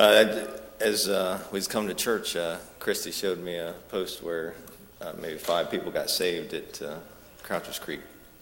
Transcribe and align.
Uh, 0.00 0.46
as 0.80 1.10
uh, 1.10 1.38
we 1.52 1.60
come 1.60 1.86
to 1.86 1.92
church, 1.92 2.34
uh, 2.34 2.56
Christy 2.78 3.10
showed 3.10 3.38
me 3.38 3.56
a 3.56 3.74
post 3.90 4.22
where 4.22 4.54
uh, 5.02 5.12
maybe 5.20 5.36
five 5.36 5.70
people 5.70 5.90
got 5.90 6.08
saved 6.08 6.54
at 6.54 6.80
uh, 6.80 6.94
Crouchers 7.42 7.78
Creek 7.78 8.00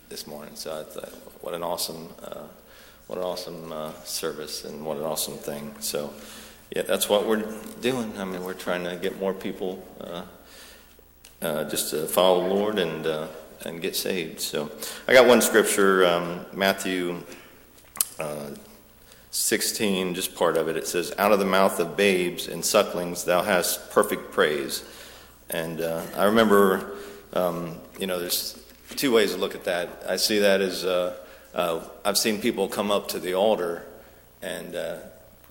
this 0.08 0.28
morning. 0.28 0.54
So 0.54 0.78
I 0.78 0.84
thought, 0.84 1.08
what 1.40 1.54
an 1.54 1.64
awesome, 1.64 2.10
uh, 2.22 2.44
what 3.08 3.18
an 3.18 3.24
awesome 3.24 3.74
service, 4.04 4.64
and 4.64 4.86
what 4.86 4.98
an 4.98 5.02
awesome 5.02 5.34
thing. 5.34 5.74
So, 5.80 6.14
yeah, 6.70 6.82
that's 6.82 7.08
what 7.08 7.26
we're 7.26 7.42
doing. 7.80 8.16
I 8.18 8.24
mean, 8.24 8.44
we're 8.44 8.54
trying 8.54 8.84
to 8.84 8.94
get 8.94 9.18
more 9.18 9.34
people 9.34 9.84
just 11.42 11.90
to 11.90 12.06
follow 12.06 12.48
the 12.48 12.54
Lord 12.54 12.78
and 12.78 13.04
and 13.64 13.82
get 13.82 13.96
saved. 13.96 14.40
So, 14.40 14.70
I 15.08 15.12
got 15.12 15.26
one 15.26 15.42
scripture, 15.42 16.06
um, 16.06 16.46
Matthew. 16.52 17.24
Uh, 19.28 19.30
16, 19.30 20.14
just 20.14 20.34
part 20.34 20.56
of 20.56 20.68
it, 20.68 20.76
it 20.76 20.86
says, 20.86 21.12
Out 21.18 21.32
of 21.32 21.38
the 21.38 21.44
mouth 21.44 21.78
of 21.80 21.96
babes 21.96 22.48
and 22.48 22.64
sucklings 22.64 23.24
thou 23.24 23.42
hast 23.42 23.90
perfect 23.90 24.32
praise. 24.32 24.84
And 25.50 25.80
uh, 25.80 26.02
I 26.16 26.24
remember, 26.24 26.96
um, 27.32 27.78
you 27.98 28.06
know, 28.06 28.18
there's 28.18 28.62
two 28.96 29.12
ways 29.12 29.32
to 29.32 29.38
look 29.38 29.54
at 29.54 29.64
that. 29.64 30.02
I 30.08 30.16
see 30.16 30.40
that 30.40 30.60
as 30.60 30.84
uh, 30.84 31.16
uh, 31.54 31.80
I've 32.04 32.18
seen 32.18 32.40
people 32.40 32.68
come 32.68 32.90
up 32.90 33.08
to 33.08 33.18
the 33.18 33.34
altar 33.34 33.84
and 34.42 34.74
uh, 34.74 34.98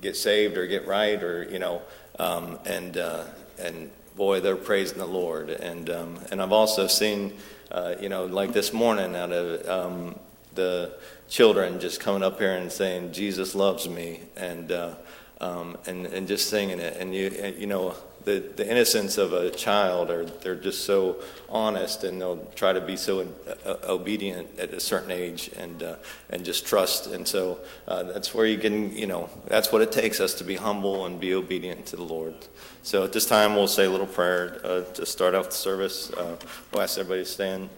get 0.01 0.15
saved 0.15 0.57
or 0.57 0.67
get 0.67 0.87
right, 0.87 1.21
or 1.21 1.43
you 1.43 1.59
know, 1.59 1.81
um, 2.19 2.59
and 2.65 2.97
uh, 2.97 3.25
and 3.59 3.91
boy, 4.15 4.39
they're 4.39 4.55
praising 4.55 4.99
the 4.99 5.07
Lord. 5.07 5.49
And 5.49 5.89
um, 5.89 6.19
and 6.31 6.41
I've 6.41 6.51
also 6.51 6.87
seen, 6.87 7.33
uh, 7.71 7.95
you 7.99 8.09
know, 8.09 8.25
like 8.25 8.53
this 8.53 8.73
morning, 8.73 9.15
out 9.15 9.31
of 9.31 9.67
um, 9.67 10.19
the 10.57 10.97
children 11.29 11.79
just 11.79 12.01
coming 12.01 12.23
up 12.23 12.39
here 12.39 12.51
and 12.51 12.69
saying, 12.69 13.13
"Jesus 13.13 13.55
loves 13.55 13.87
me," 13.87 14.19
and 14.35 14.69
uh, 14.71 14.95
um, 15.39 15.77
and 15.87 16.05
and 16.07 16.27
just 16.27 16.49
singing 16.49 16.79
it, 16.79 16.97
and 16.97 17.15
you 17.15 17.27
and, 17.41 17.55
you 17.57 17.67
know 17.67 17.95
the, 18.27 18.43
the 18.57 18.69
innocence 18.69 19.17
of 19.17 19.31
a 19.31 19.49
child, 19.49 20.11
or 20.11 20.25
they're 20.25 20.55
just 20.55 20.83
so 20.83 21.15
honest, 21.47 22.03
and 22.03 22.19
they'll 22.19 22.45
try 22.55 22.73
to 22.73 22.81
be 22.81 22.97
so 22.97 23.25
uh, 23.65 23.75
obedient 23.85 24.59
at 24.59 24.73
a 24.73 24.81
certain 24.81 25.11
age, 25.11 25.49
and 25.55 25.81
uh, 25.81 25.95
and 26.29 26.43
just 26.43 26.65
trust. 26.65 27.07
And 27.07 27.25
so 27.25 27.59
uh, 27.87 28.03
that's 28.03 28.33
where 28.33 28.45
you 28.45 28.57
can, 28.57 28.93
you 28.93 29.07
know, 29.07 29.29
that's 29.47 29.71
what 29.71 29.81
it 29.81 29.93
takes 29.93 30.19
us 30.19 30.33
to 30.35 30.43
be 30.43 30.57
humble 30.57 31.05
and 31.05 31.21
be 31.21 31.33
obedient 31.33 31.85
to 31.87 31.95
the 31.95 32.03
Lord. 32.03 32.35
So 32.83 33.05
at 33.05 33.13
this 33.13 33.25
time, 33.25 33.55
we'll 33.55 33.69
say 33.69 33.85
a 33.85 33.89
little 33.89 34.05
prayer 34.05 34.59
uh, 34.61 34.81
to 34.95 35.05
start 35.05 35.33
off 35.33 35.45
the 35.45 35.55
service. 35.55 36.11
Uh, 36.11 36.35
we'll 36.73 36.81
ask 36.81 36.97
everybody 36.97 37.23
to 37.23 37.29
stand. 37.29 37.69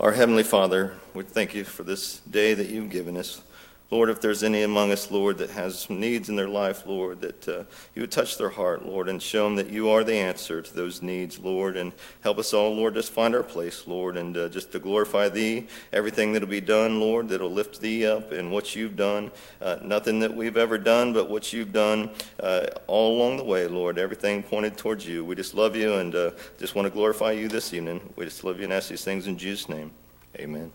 Our 0.00 0.12
Heavenly 0.12 0.44
Father, 0.44 0.94
we 1.12 1.24
thank 1.24 1.54
you 1.54 1.62
for 1.62 1.82
this 1.82 2.20
day 2.20 2.54
that 2.54 2.70
you've 2.70 2.88
given 2.88 3.18
us. 3.18 3.42
Lord, 3.90 4.08
if 4.08 4.20
there's 4.20 4.44
any 4.44 4.62
among 4.62 4.92
us, 4.92 5.10
Lord, 5.10 5.38
that 5.38 5.50
has 5.50 5.90
needs 5.90 6.28
in 6.28 6.36
their 6.36 6.48
life, 6.48 6.86
Lord, 6.86 7.20
that 7.22 7.48
uh, 7.48 7.64
you 7.94 8.02
would 8.02 8.12
touch 8.12 8.38
their 8.38 8.48
heart, 8.48 8.86
Lord, 8.86 9.08
and 9.08 9.20
show 9.20 9.44
them 9.44 9.56
that 9.56 9.70
you 9.70 9.88
are 9.90 10.04
the 10.04 10.14
answer 10.14 10.62
to 10.62 10.74
those 10.74 11.02
needs, 11.02 11.40
Lord, 11.40 11.76
and 11.76 11.92
help 12.20 12.38
us 12.38 12.54
all, 12.54 12.72
Lord, 12.72 12.94
just 12.94 13.10
find 13.10 13.34
our 13.34 13.42
place, 13.42 13.88
Lord, 13.88 14.16
and 14.16 14.36
uh, 14.36 14.48
just 14.48 14.70
to 14.72 14.78
glorify 14.78 15.28
Thee, 15.28 15.66
everything 15.92 16.32
that'll 16.32 16.48
be 16.48 16.60
done, 16.60 17.00
Lord, 17.00 17.28
that'll 17.28 17.50
lift 17.50 17.80
Thee 17.80 18.06
up 18.06 18.30
and 18.30 18.52
what 18.52 18.76
you've 18.76 18.94
done. 18.94 19.32
Uh, 19.60 19.78
nothing 19.82 20.20
that 20.20 20.36
we've 20.36 20.56
ever 20.56 20.78
done, 20.78 21.12
but 21.12 21.28
what 21.28 21.52
you've 21.52 21.72
done 21.72 22.10
uh, 22.38 22.66
all 22.86 23.16
along 23.16 23.38
the 23.38 23.44
way, 23.44 23.66
Lord, 23.66 23.98
everything 23.98 24.44
pointed 24.44 24.76
towards 24.76 25.04
you. 25.04 25.24
We 25.24 25.34
just 25.34 25.54
love 25.54 25.74
you 25.74 25.94
and 25.94 26.14
uh, 26.14 26.30
just 26.60 26.76
want 26.76 26.86
to 26.86 26.90
glorify 26.90 27.32
you 27.32 27.48
this 27.48 27.74
evening. 27.74 28.00
We 28.14 28.24
just 28.24 28.44
love 28.44 28.58
you 28.58 28.64
and 28.64 28.72
ask 28.72 28.88
these 28.88 29.04
things 29.04 29.26
in 29.26 29.36
Jesus' 29.36 29.68
name. 29.68 29.90
Amen. 30.36 30.70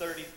30 0.00 0.29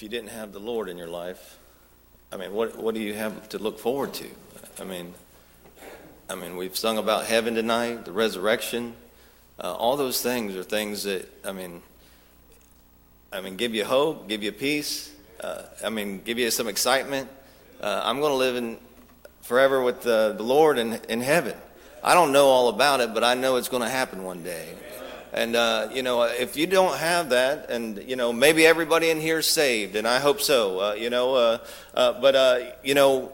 if 0.00 0.04
you 0.04 0.08
didn't 0.08 0.30
have 0.30 0.54
the 0.54 0.58
Lord 0.58 0.88
in 0.88 0.96
your 0.96 1.08
life, 1.08 1.58
I 2.32 2.38
mean, 2.38 2.54
what 2.54 2.74
what 2.78 2.94
do 2.94 3.02
you 3.02 3.12
have 3.12 3.50
to 3.50 3.58
look 3.58 3.78
forward 3.78 4.14
to? 4.14 4.26
I 4.80 4.84
mean, 4.84 5.12
I 6.26 6.36
mean, 6.36 6.56
we've 6.56 6.74
sung 6.74 6.96
about 6.96 7.26
heaven 7.26 7.54
tonight, 7.54 8.06
the 8.06 8.12
resurrection. 8.12 8.94
Uh, 9.62 9.74
all 9.74 9.98
those 9.98 10.22
things 10.22 10.56
are 10.56 10.62
things 10.62 11.02
that 11.02 11.28
I 11.44 11.52
mean, 11.52 11.82
I 13.30 13.42
mean, 13.42 13.56
give 13.56 13.74
you 13.74 13.84
hope, 13.84 14.26
give 14.26 14.42
you 14.42 14.52
peace. 14.52 15.12
Uh, 15.38 15.64
I 15.84 15.90
mean, 15.90 16.22
give 16.22 16.38
you 16.38 16.50
some 16.50 16.66
excitement. 16.66 17.28
Uh, 17.82 18.00
I'm 18.02 18.20
going 18.20 18.32
to 18.32 18.38
live 18.38 18.56
in 18.56 18.78
forever 19.42 19.82
with 19.82 20.00
the, 20.00 20.32
the 20.34 20.42
Lord 20.42 20.78
in 20.78 20.94
in 21.10 21.20
heaven. 21.20 21.58
I 22.02 22.14
don't 22.14 22.32
know 22.32 22.46
all 22.46 22.70
about 22.70 23.00
it, 23.00 23.12
but 23.12 23.22
I 23.22 23.34
know 23.34 23.56
it's 23.56 23.68
going 23.68 23.82
to 23.82 23.90
happen 23.90 24.24
one 24.24 24.42
day. 24.42 24.74
And 25.32 25.54
uh, 25.54 25.88
you 25.92 26.02
know, 26.02 26.22
if 26.22 26.56
you 26.56 26.66
don't 26.66 26.96
have 26.98 27.30
that, 27.30 27.70
and 27.70 28.02
you 28.02 28.16
know, 28.16 28.32
maybe 28.32 28.66
everybody 28.66 29.10
in 29.10 29.20
here 29.20 29.38
is 29.38 29.46
saved, 29.46 29.94
and 29.94 30.06
I 30.06 30.18
hope 30.18 30.40
so. 30.40 30.80
Uh, 30.80 30.94
you 30.94 31.08
know, 31.08 31.34
uh, 31.34 31.58
uh, 31.94 32.20
but 32.20 32.34
uh, 32.34 32.58
you 32.82 32.94
know, 32.94 33.30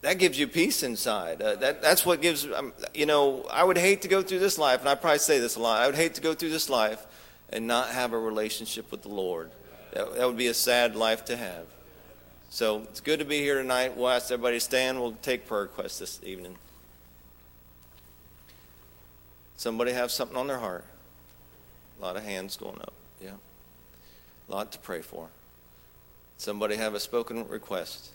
that 0.00 0.18
gives 0.18 0.38
you 0.38 0.48
peace 0.48 0.82
inside. 0.82 1.40
Uh, 1.40 1.54
that 1.56 1.80
that's 1.80 2.04
what 2.04 2.20
gives. 2.20 2.46
Um, 2.50 2.72
you 2.92 3.06
know, 3.06 3.46
I 3.52 3.62
would 3.62 3.78
hate 3.78 4.02
to 4.02 4.08
go 4.08 4.20
through 4.20 4.40
this 4.40 4.58
life, 4.58 4.80
and 4.80 4.88
I 4.88 4.96
probably 4.96 5.20
say 5.20 5.38
this 5.38 5.54
a 5.54 5.60
lot. 5.60 5.80
I 5.80 5.86
would 5.86 5.94
hate 5.94 6.14
to 6.14 6.20
go 6.20 6.34
through 6.34 6.50
this 6.50 6.68
life 6.68 7.06
and 7.50 7.68
not 7.68 7.90
have 7.90 8.12
a 8.12 8.18
relationship 8.18 8.90
with 8.90 9.02
the 9.02 9.08
Lord. 9.08 9.50
That, 9.92 10.16
that 10.16 10.26
would 10.26 10.36
be 10.38 10.48
a 10.48 10.54
sad 10.54 10.96
life 10.96 11.24
to 11.26 11.36
have. 11.36 11.66
So 12.50 12.80
it's 12.82 13.00
good 13.00 13.20
to 13.20 13.24
be 13.24 13.38
here 13.38 13.62
tonight. 13.62 13.96
We'll 13.96 14.08
ask 14.08 14.30
everybody 14.32 14.56
to 14.56 14.60
stand. 14.60 15.00
We'll 15.00 15.12
take 15.22 15.46
prayer 15.46 15.62
requests 15.62 16.00
this 16.00 16.20
evening. 16.24 16.56
Somebody 19.56 19.92
have 19.92 20.10
something 20.10 20.36
on 20.36 20.48
their 20.48 20.58
heart. 20.58 20.84
A 22.02 22.04
lot 22.04 22.16
of 22.16 22.24
hands 22.24 22.56
going 22.56 22.80
up. 22.80 22.92
Yeah. 23.22 23.30
A 24.48 24.52
lot 24.52 24.72
to 24.72 24.78
pray 24.80 25.02
for. 25.02 25.28
Somebody 26.36 26.74
have 26.74 26.94
a 26.94 27.00
spoken 27.00 27.46
request. 27.46 28.10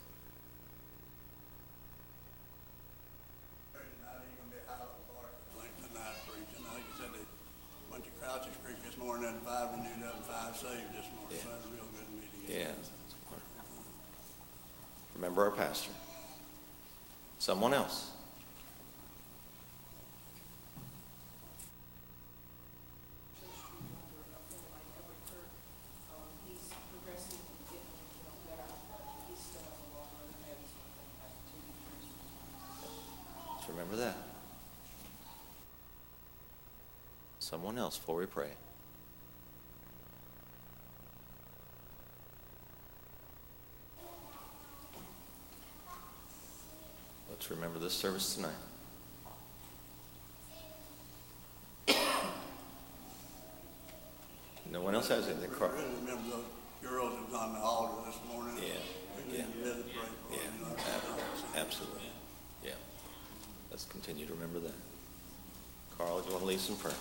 Thursday 3.72 3.88
night 4.04 4.28
ain't 4.28 4.38
gonna 4.38 4.52
be 4.52 4.58
a 4.60 4.70
highlight 4.70 5.08
part, 5.16 5.32
like 5.58 5.72
tonight 5.88 6.20
preaching, 6.28 6.66
like 6.68 6.84
I 6.84 7.00
said, 7.00 7.14
they, 7.16 7.24
went 7.90 8.04
to 8.04 8.10
Crouches 8.20 8.58
Creek 8.66 8.76
this 8.84 8.98
morning, 8.98 9.30
and 9.30 9.40
five 9.44 9.70
renewed 9.72 10.04
up 10.06 10.16
and 10.18 10.26
five 10.26 10.58
saved 10.58 10.92
this 10.92 11.08
morning, 11.16 11.32
Yeah. 11.32 11.44
so 11.44 11.50
a 11.56 11.72
real 11.72 11.88
good 11.96 12.10
meeting. 12.20 12.44
Yeah. 12.60 12.74
Remember 15.16 15.46
our 15.46 15.52
pastor. 15.52 15.92
Someone 17.40 17.74
else. 17.74 18.12
Um, 26.12 26.28
he's 26.48 26.68
progressing, 26.90 27.38
and 27.38 27.62
getting, 27.70 27.94
you 28.18 28.24
know, 28.26 28.36
better, 28.48 28.68
but 28.90 29.04
he's 29.30 29.40
still 29.40 29.68
on 29.68 29.78
the 29.78 29.90
long 29.94 30.10
road 30.18 30.32
ahead, 30.42 30.60
so 30.66 30.78
I 30.82 30.90
think 30.98 31.12
that's 31.22 31.40
two 31.48 31.62
years. 31.62 32.04
Let's 32.82 33.67
remember 33.78 33.98
that. 33.98 34.16
Someone 37.40 37.78
else 37.78 37.98
before 37.98 38.16
we 38.18 38.26
pray. 38.26 38.50
Let's 47.30 47.50
remember 47.52 47.80
this 47.80 47.94
service 47.94 48.36
tonight. 48.36 48.52
No 54.72 54.82
one 54.82 54.96
else 54.96 55.08
has 55.10 55.28
anything. 55.28 55.52
I 55.52 55.58
Carl? 55.58 55.72
remember 56.02 56.30
those 56.30 56.44
girls 56.82 57.14
that 57.14 57.32
was 57.32 57.34
on 57.42 57.54
the 57.54 57.60
altar 57.60 57.94
this 58.10 58.20
morning. 58.32 58.56
Yeah, 58.62 58.74
yeah. 59.32 59.44
really 59.64 59.84
prayed 59.84 59.94
for 60.28 60.34
Yeah, 60.34 60.40
them, 60.44 60.54
you 60.60 60.66
know. 60.66 60.76
ab- 60.76 61.66
absolutely. 61.66 62.02
Let's 63.78 63.86
continue 63.86 64.26
to 64.26 64.34
remember 64.34 64.58
that. 64.62 64.74
Carl, 66.00 66.22
do 66.22 66.26
you 66.26 66.32
want 66.32 66.42
to 66.42 66.48
lead 66.48 66.60
some 66.60 66.78
prayer? 66.78 66.96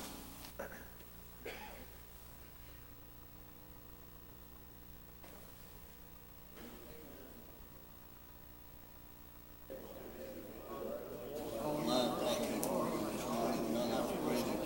Oh, 11.65 11.79
my, 11.79 12.13
thank 12.21 12.45
you 12.45 12.61
for 12.61 12.85
this 13.09 13.25
morning, 13.25 13.73
none 13.73 13.93
of 13.93 14.05
us 14.05 14.13
read 14.29 14.45
it. 14.45 14.61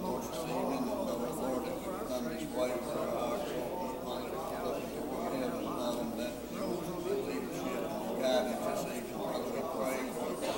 Lord, 0.00 0.22
this 0.22 0.32
evening, 0.48 0.84
that 0.88 0.96
Lord, 0.96 1.36
Lord, 1.36 1.60
that 1.66 1.76
we 1.76 1.84
come 2.08 2.24
this 2.24 2.48
way 2.56 2.72
for 2.88 2.96
our 2.96 3.12
hearts, 3.20 3.52
Lord, 3.52 4.32
look 4.64 4.80
into 4.80 5.04
our 5.12 5.28
heaven, 5.28 5.60
Father, 5.60 6.00
and 6.00 6.16
that 6.18 6.32
for 6.40 6.56
your 6.56 7.20
leadership 7.28 7.84
and 7.84 8.16
guidance 8.16 8.64
this 8.64 8.96
evening, 8.96 9.12
Father, 9.12 9.44
we 9.44 9.60
pray 9.76 10.08
for 10.16 10.32
these 10.40 10.48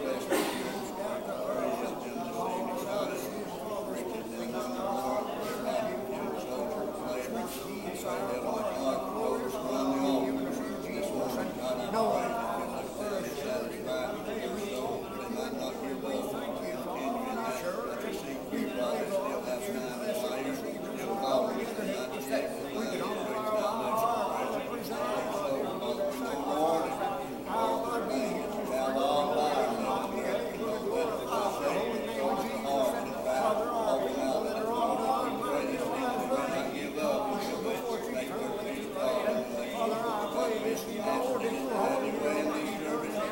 blessed 0.00 0.30
years. 0.30 0.88
Pray 1.00 1.16
that 1.20 1.40
them 1.40 1.80
this 1.80 1.96
evening, 2.06 2.84
God, 2.84 3.08
as 3.10 3.24
riches 3.90 4.28
in 4.30 4.52
them, 4.52 4.68
Lord, 4.76 5.24
God, 5.64 5.82
you 5.90 5.96
give 6.10 6.30
us 6.30 6.44
over 6.50 6.92
flavor. 7.00 7.40
We 7.40 7.96
say, 7.96 8.14
Heavenly 8.20 8.40
God, 8.44 8.98
for 9.00 9.14
those 9.20 9.54
around 9.54 9.90
the 9.90 10.02
altar 10.06 10.46
this 10.46 10.58
morning, 10.60 11.50
God, 11.58 11.76
I 11.80 11.90
pray 11.90 12.20
that 12.30 12.46
you 12.50 12.70
look 12.70 12.94
down 13.00 13.20
and 13.20 13.34
satisfy 13.40 14.04
their 14.26 14.54
soul, 14.70 15.10
they 15.10 15.28
might 15.34 15.54
not 15.58 15.74
give 15.80 16.04
up, 16.04 16.30
continue 16.30 17.20
in 17.20 17.36
that, 17.36 17.58
that 17.60 18.02
you 18.06 18.12
seek 18.14 18.40
you, 18.50 18.70
Father, 18.70 19.06
still 19.10 19.30
have 19.30 19.44
time 19.44 19.60
to 19.60 20.26
later, 20.30 20.54
still 20.56 21.14
calling, 21.20 21.60
and 21.60 21.88
not 21.90 22.10
yet, 22.30 22.44
but 22.74 22.86
not 22.90 23.04
yet, 23.30 24.70
reach 24.70 24.88
down 24.90 25.10
there 25.10 25.30
to 25.30 25.50
the 25.50 25.60
presence 25.60 25.82
of 25.82 25.96
their 25.96 26.10
soul, 26.10 26.10
Father, 26.10 26.10
we 26.10 26.18
know, 26.20 26.38
Lord, 26.50 26.84
that 26.86 27.18
you 27.20 27.54
are 27.56 28.00
the 28.00 28.06
man, 28.06 28.34
you 28.40 28.64
have 28.70 28.96
all 28.96 29.24
power, 29.34 29.64
and 29.64 30.44
you 30.50 30.60
know, 30.60 30.76
but 30.90 31.06
the 31.10 31.24
good 31.26 31.50
Savior, 31.60 32.22
on 32.22 32.36
the 32.40 32.54
heart, 32.60 32.94
and 33.00 33.10
bow, 33.10 33.58
open 33.90 34.20
out, 34.20 34.44
and 34.46 34.64
Lord, 34.70 34.98
we 35.26 35.36
pray 35.40 35.62
this 35.70 35.82
evening, 35.82 36.18
we 36.20 36.26
may 36.30 36.46
not 36.50 36.68
give 36.74 36.98
up, 37.00 37.20
we 37.30 37.36
shall 37.44 37.60
wait, 37.64 37.82
make 38.14 38.30
their 38.30 38.52
feet 38.60 38.84
fall, 38.94 39.20
and 39.26 39.38
they 39.50 39.68
will, 39.74 39.90
but 40.30 40.50
this 40.64 40.80
is 40.80 40.94
Lord, 41.00 41.42
have 41.42 42.02
your 42.04 42.16
way 42.20 42.38
in 42.40 42.46
these 42.54 42.74
services, 42.80 43.28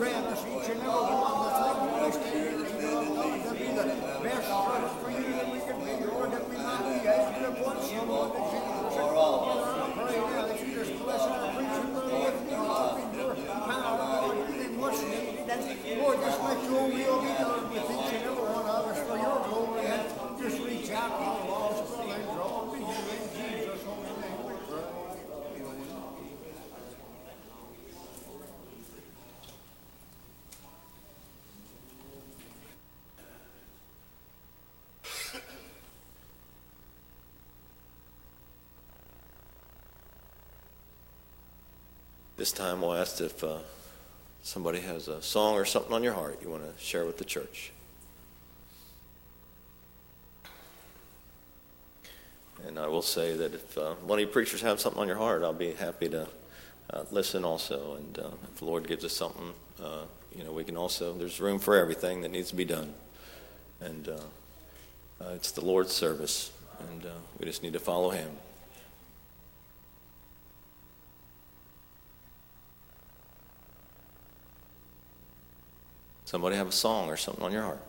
Grant 0.00 0.26
us 0.32 0.40
each 0.48 0.68
and 0.70 0.80
every 0.80 0.88
one 0.88 1.30
of 1.30 1.44
us, 1.44 1.56
Lord, 1.76 2.14
here 2.32 2.56
this 2.56 2.72
evening, 2.72 3.14
Lord, 3.14 3.38
to 3.44 3.52
be 3.52 3.68
the 3.68 3.84
best 4.24 4.44
service 4.48 4.96
for 5.00 5.10
you 5.10 5.28
that 5.36 5.46
we 5.52 5.58
can 5.60 5.76
be, 5.80 5.92
Lord, 6.08 6.28
that 6.32 6.44
we 6.48 6.56
might 6.56 6.82
be 6.88 7.04
able 7.04 7.30
to 7.36 7.44
appoint 7.52 7.80
someone 7.84 8.32
that 8.32 8.44
Jesus 8.50 8.96
said, 8.96 9.12
Lord, 9.12 9.60
I 9.60 9.92
pray 9.92 10.16
now 10.16 10.42
that 10.48 10.56
you 10.60 10.72
just 10.74 10.92
bless 11.04 11.20
our 11.20 11.52
preaching, 11.52 11.92
Lord, 11.94 12.10
lift 12.10 12.48
them 12.48 12.64
up 12.64 12.96
in 12.96 13.08
your 13.12 13.34
power, 13.36 14.24
Lord, 14.24 14.48
give 14.48 14.56
them 14.56 14.72
what's 14.80 15.02
needed, 15.04 15.46
and 15.46 16.00
Lord, 16.00 16.16
just 16.20 16.38
let 16.40 16.58
your 16.64 16.84
will 16.88 17.20
be 17.20 17.32
done 17.36 17.70
with 17.70 17.92
each 17.92 18.12
and 18.16 18.24
every 18.24 18.40
one 18.40 18.66
of 18.66 18.88
us 18.88 18.98
for 19.04 19.16
your 19.20 19.38
glory, 19.46 19.84
and 19.84 20.02
just 20.40 20.56
reach 20.64 20.90
out 20.96 21.12
to 21.12 21.24
the 21.28 21.44
lost, 21.50 21.92
Lord, 21.92 22.08
and 22.08 22.24
draw 22.24 22.64
them 22.64 22.72
to 22.72 22.78
you 22.80 22.88
in 22.88 23.22
Jesus' 23.36 23.84
holy 23.84 24.10
name 24.16 24.48
we 24.48 24.56
pray. 24.64 24.88
This 42.40 42.52
time 42.52 42.80
we'll 42.80 42.94
ask 42.94 43.20
if 43.20 43.44
uh, 43.44 43.58
somebody 44.42 44.80
has 44.80 45.08
a 45.08 45.20
song 45.20 45.56
or 45.56 45.66
something 45.66 45.92
on 45.92 46.02
your 46.02 46.14
heart 46.14 46.38
you 46.40 46.48
want 46.48 46.62
to 46.62 46.82
share 46.82 47.04
with 47.04 47.18
the 47.18 47.24
church. 47.26 47.70
And 52.66 52.78
I 52.78 52.86
will 52.86 53.02
say 53.02 53.36
that 53.36 53.52
if 53.52 53.76
uh, 53.76 53.92
one 54.06 54.18
of 54.18 54.20
you 54.22 54.26
preachers 54.26 54.62
have 54.62 54.80
something 54.80 55.02
on 55.02 55.06
your 55.06 55.18
heart, 55.18 55.42
I'll 55.42 55.52
be 55.52 55.72
happy 55.72 56.08
to 56.08 56.28
uh, 56.88 57.04
listen 57.10 57.44
also. 57.44 57.96
And 57.96 58.18
uh, 58.18 58.30
if 58.44 58.60
the 58.60 58.64
Lord 58.64 58.88
gives 58.88 59.04
us 59.04 59.12
something, 59.12 59.52
uh, 59.78 60.04
you 60.34 60.42
know, 60.42 60.52
we 60.52 60.64
can 60.64 60.78
also, 60.78 61.12
there's 61.12 61.40
room 61.40 61.58
for 61.58 61.76
everything 61.76 62.22
that 62.22 62.30
needs 62.30 62.48
to 62.48 62.56
be 62.56 62.64
done. 62.64 62.94
And 63.82 64.08
uh, 64.08 64.12
uh, 65.22 65.32
it's 65.34 65.52
the 65.52 65.62
Lord's 65.62 65.92
service, 65.92 66.52
and 66.88 67.04
we 67.38 67.44
just 67.44 67.62
need 67.62 67.74
to 67.74 67.80
follow 67.80 68.08
Him. 68.08 68.30
Somebody 76.30 76.54
have 76.54 76.68
a 76.68 76.72
song 76.72 77.10
or 77.10 77.16
something 77.16 77.42
on 77.42 77.50
your 77.50 77.62
heart. 77.62 77.80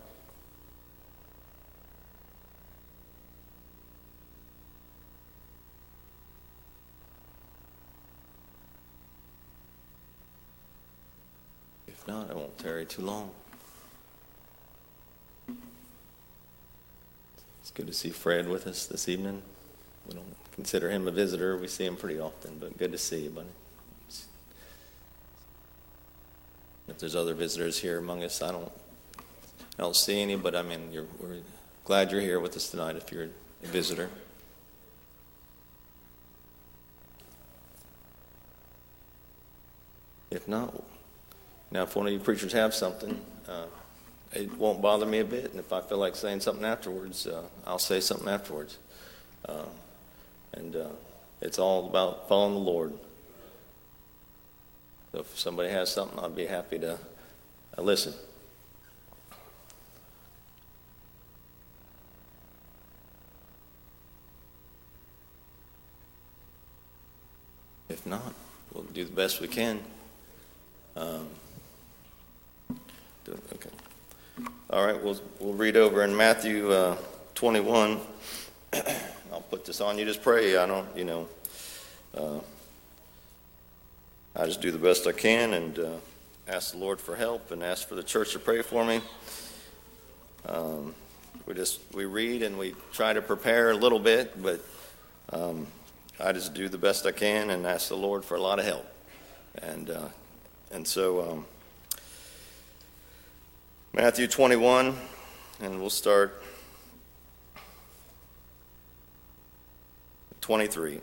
If 11.86 12.08
not, 12.08 12.32
I 12.32 12.34
won't 12.34 12.58
tarry 12.58 12.84
too 12.84 13.02
long. 13.02 13.30
It's 17.60 17.70
good 17.72 17.86
to 17.86 17.92
see 17.92 18.10
Fred 18.10 18.48
with 18.48 18.66
us 18.66 18.86
this 18.86 19.08
evening. 19.08 19.42
We 20.08 20.14
don't 20.14 20.34
consider 20.56 20.90
him 20.90 21.06
a 21.06 21.12
visitor. 21.12 21.56
We 21.56 21.68
see 21.68 21.84
him 21.84 21.94
pretty 21.94 22.18
often, 22.18 22.58
but 22.58 22.76
good 22.76 22.90
to 22.90 22.98
see 22.98 23.20
you, 23.20 23.30
buddy. 23.30 23.46
If 26.92 26.98
there's 26.98 27.16
other 27.16 27.32
visitors 27.32 27.78
here 27.78 27.96
among 27.96 28.22
us, 28.22 28.42
I 28.42 28.52
don't, 28.52 28.70
I 29.78 29.82
don't 29.82 29.96
see 29.96 30.20
any, 30.20 30.36
but 30.36 30.54
I 30.54 30.60
mean, 30.60 30.92
you're, 30.92 31.06
we're 31.18 31.38
glad 31.84 32.12
you're 32.12 32.20
here 32.20 32.38
with 32.38 32.54
us 32.54 32.70
tonight 32.70 32.96
if 32.96 33.10
you're 33.10 33.28
a 33.64 33.66
visitor. 33.66 34.10
If 40.30 40.46
not, 40.46 40.84
now 41.70 41.84
if 41.84 41.96
one 41.96 42.06
of 42.06 42.12
you 42.12 42.18
preachers 42.18 42.52
have 42.52 42.74
something, 42.74 43.18
uh, 43.48 43.64
it 44.34 44.54
won't 44.58 44.82
bother 44.82 45.06
me 45.06 45.20
a 45.20 45.24
bit, 45.24 45.50
and 45.50 45.60
if 45.60 45.72
I 45.72 45.80
feel 45.80 45.96
like 45.96 46.14
saying 46.14 46.40
something 46.40 46.64
afterwards, 46.64 47.26
uh, 47.26 47.44
I'll 47.66 47.78
say 47.78 48.00
something 48.00 48.28
afterwards. 48.28 48.76
Uh, 49.48 49.64
and 50.52 50.76
uh, 50.76 50.88
it's 51.40 51.58
all 51.58 51.86
about 51.88 52.28
following 52.28 52.52
the 52.52 52.60
Lord. 52.60 52.92
If 55.14 55.38
somebody 55.38 55.68
has 55.68 55.92
something, 55.92 56.18
I'd 56.18 56.34
be 56.34 56.46
happy 56.46 56.78
to 56.78 56.98
uh, 57.76 57.82
listen. 57.82 58.14
If 67.90 68.06
not, 68.06 68.32
we'll 68.72 68.84
do 68.84 69.04
the 69.04 69.12
best 69.12 69.42
we 69.42 69.48
can. 69.48 69.80
Um, 70.96 71.28
okay. 73.28 73.68
All 74.70 74.86
right, 74.86 75.02
we'll, 75.02 75.20
we'll 75.40 75.52
read 75.52 75.76
over 75.76 76.04
in 76.04 76.16
Matthew 76.16 76.72
uh, 76.72 76.96
21. 77.34 78.00
I'll 79.30 79.42
put 79.50 79.66
this 79.66 79.82
on 79.82 79.98
you. 79.98 80.06
Just 80.06 80.22
pray. 80.22 80.56
I 80.56 80.66
don't, 80.66 80.96
you 80.96 81.04
know, 81.04 81.28
uh, 82.16 82.38
I 84.34 84.46
just 84.46 84.62
do 84.62 84.70
the 84.70 84.78
best 84.78 85.06
I 85.06 85.12
can 85.12 85.52
and 85.52 85.78
uh, 85.78 85.90
ask 86.48 86.72
the 86.72 86.78
Lord 86.78 87.00
for 87.00 87.14
help 87.14 87.50
and 87.50 87.62
ask 87.62 87.86
for 87.86 87.94
the 87.94 88.02
church 88.02 88.32
to 88.32 88.38
pray 88.38 88.62
for 88.62 88.82
me. 88.82 89.02
Um, 90.46 90.94
we 91.44 91.52
just 91.52 91.80
we 91.92 92.06
read 92.06 92.42
and 92.42 92.56
we 92.58 92.74
try 92.94 93.12
to 93.12 93.20
prepare 93.20 93.72
a 93.72 93.74
little 93.74 93.98
bit, 93.98 94.42
but 94.42 94.64
um, 95.34 95.66
I 96.18 96.32
just 96.32 96.54
do 96.54 96.70
the 96.70 96.78
best 96.78 97.04
I 97.04 97.12
can 97.12 97.50
and 97.50 97.66
ask 97.66 97.88
the 97.88 97.96
Lord 97.96 98.24
for 98.24 98.36
a 98.36 98.40
lot 98.40 98.58
of 98.58 98.64
help. 98.64 98.86
And 99.60 99.90
uh, 99.90 100.08
and 100.70 100.88
so 100.88 101.30
um, 101.30 101.46
Matthew 103.92 104.26
21, 104.26 104.96
and 105.60 105.78
we'll 105.78 105.90
start 105.90 106.42
23. 110.40 111.02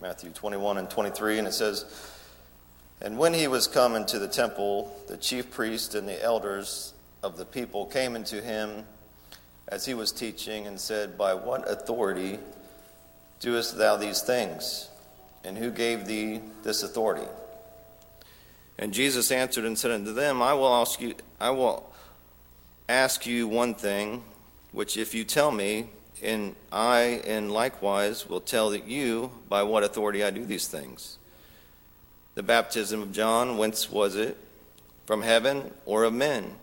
Matthew 0.00 0.30
21 0.30 0.78
and 0.78 0.90
23, 0.90 1.38
and 1.38 1.48
it 1.48 1.54
says, 1.54 1.84
And 3.00 3.18
when 3.18 3.32
he 3.32 3.48
was 3.48 3.66
come 3.66 3.94
into 3.94 4.18
the 4.18 4.28
temple, 4.28 4.94
the 5.08 5.16
chief 5.16 5.50
priests 5.50 5.94
and 5.94 6.06
the 6.06 6.22
elders 6.22 6.92
of 7.22 7.38
the 7.38 7.46
people 7.46 7.86
came 7.86 8.14
into 8.14 8.42
him 8.42 8.84
as 9.68 9.86
he 9.86 9.94
was 9.94 10.12
teaching 10.12 10.66
and 10.66 10.78
said, 10.78 11.16
By 11.16 11.34
what 11.34 11.68
authority 11.70 12.38
doest 13.40 13.78
thou 13.78 13.96
these 13.96 14.20
things? 14.20 14.90
And 15.44 15.56
who 15.56 15.70
gave 15.70 16.06
thee 16.06 16.40
this 16.62 16.82
authority? 16.82 17.26
And 18.78 18.92
Jesus 18.92 19.30
answered 19.30 19.64
and 19.64 19.78
said 19.78 19.90
unto 19.90 20.12
them, 20.12 20.42
I 20.42 20.52
will 20.52 20.74
ask 20.74 21.00
you, 21.00 21.14
I 21.40 21.50
will 21.50 21.90
ask 22.88 23.26
you 23.26 23.48
one 23.48 23.74
thing, 23.74 24.22
which 24.72 24.96
if 24.96 25.14
you 25.14 25.24
tell 25.24 25.50
me, 25.50 25.88
and 26.22 26.54
I 26.72 27.22
and 27.26 27.52
likewise 27.52 28.28
will 28.28 28.40
tell 28.40 28.70
that 28.70 28.86
you 28.86 29.30
by 29.48 29.62
what 29.62 29.84
authority 29.84 30.24
I 30.24 30.30
do 30.30 30.44
these 30.44 30.68
things. 30.68 31.18
The 32.34 32.42
baptism 32.42 33.02
of 33.02 33.12
John, 33.12 33.56
whence 33.56 33.90
was 33.90 34.16
it? 34.16 34.36
From 35.06 35.22
heaven 35.22 35.72
or 35.84 36.04
of 36.04 36.12
men? 36.12 36.56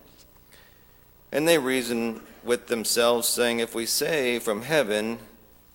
And 1.31 1.47
they 1.47 1.57
reason 1.57 2.21
with 2.43 2.67
themselves, 2.67 3.27
saying, 3.27 3.59
If 3.59 3.73
we 3.73 3.85
say 3.85 4.39
from 4.39 4.61
heaven, 4.61 5.17